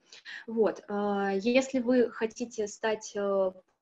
[0.46, 0.82] Вот.
[1.34, 3.16] Если вы хотите стать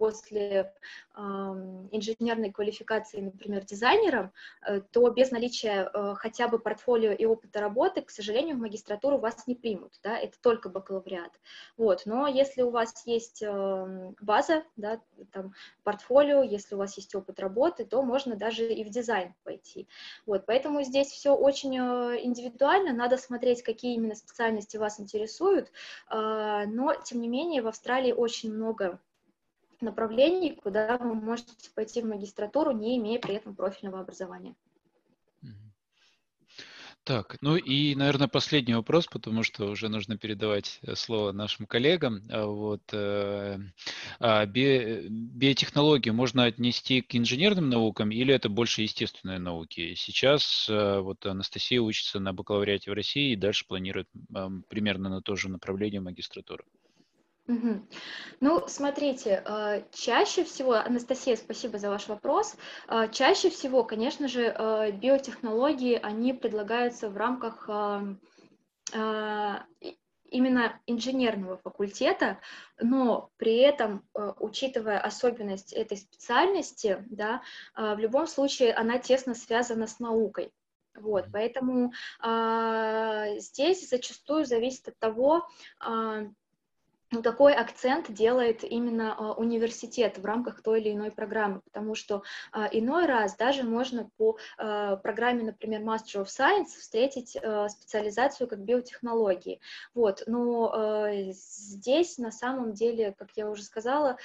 [0.03, 0.73] после
[1.15, 4.33] инженерной квалификации, например, дизайнером,
[4.67, 9.19] э, то без наличия э, хотя бы портфолио и опыта работы, к сожалению, в магистратуру
[9.19, 11.33] вас не примут, да, это только бакалавриат.
[11.77, 15.01] Вот, но если у вас есть э, база, да,
[15.33, 19.87] там, портфолио, если у вас есть опыт работы, то можно даже и в дизайн пойти.
[20.27, 25.71] Вот, поэтому здесь все очень э, индивидуально, надо смотреть, какие именно специальности вас интересуют,
[26.11, 28.99] но, тем не менее, в Австралии очень много
[29.83, 34.55] направлений, куда вы можете пойти в магистратуру, не имея при этом профильного образования.
[37.05, 42.23] Так, ну и, наверное, последний вопрос, потому что уже нужно передавать э, слово нашим коллегам.
[42.31, 43.59] А вот, э,
[44.21, 49.95] а би, биотехнологии можно отнести к инженерным наукам или это больше естественные науки?
[49.97, 54.09] Сейчас э, вот Анастасия учится на бакалавриате в России и дальше планирует
[54.69, 56.63] примерно на то же направление магистратуры.
[57.49, 57.83] Угу.
[58.41, 62.57] Ну, смотрите, э, чаще всего, Анастасия, спасибо за ваш вопрос.
[62.89, 67.69] Э, чаще всего, конечно же, э, биотехнологии, они предлагаются в рамках
[70.31, 72.41] именно инженерного факультета,
[72.79, 74.07] но при этом,
[74.39, 77.43] учитывая особенность этой специальности, да,
[77.75, 80.53] в любом случае она тесно связана с наукой.
[80.95, 85.49] Вот, поэтому э, здесь зачастую зависит от того,
[85.81, 86.29] э,
[87.13, 92.23] ну, такой акцент делает именно а, университет в рамках той или иной программы, потому что
[92.53, 97.37] а, иной раз даже можно по а, программе, например, Master of Science встретить
[97.69, 99.61] специализацию как биотехнологии.
[99.95, 104.17] Вот, но здесь на самом деле, как я уже сказала,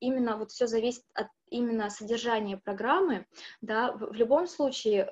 [0.00, 3.26] именно вот все зависит от именно содержания программы,
[3.60, 5.08] да, в, любом случае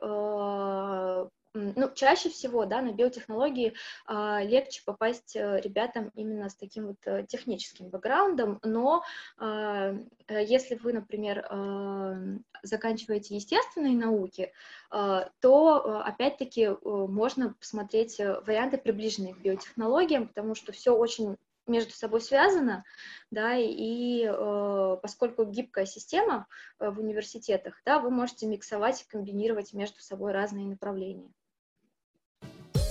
[1.55, 3.75] ну, чаще всего, да, на биотехнологии
[4.09, 9.05] э, легче попасть э, ребятам именно с таким вот э, техническим бэкграундом, но
[9.39, 9.99] э,
[10.29, 14.53] если вы, например, э, заканчиваете естественные науки,
[14.91, 21.37] э, то, опять-таки, можно посмотреть варианты, приближенные к биотехнологиям, потому что все очень
[21.67, 22.85] между собой связано,
[23.31, 26.47] да, и э, поскольку гибкая система
[26.79, 31.33] в университетах, да, вы можете миксовать и комбинировать между собой разные направления.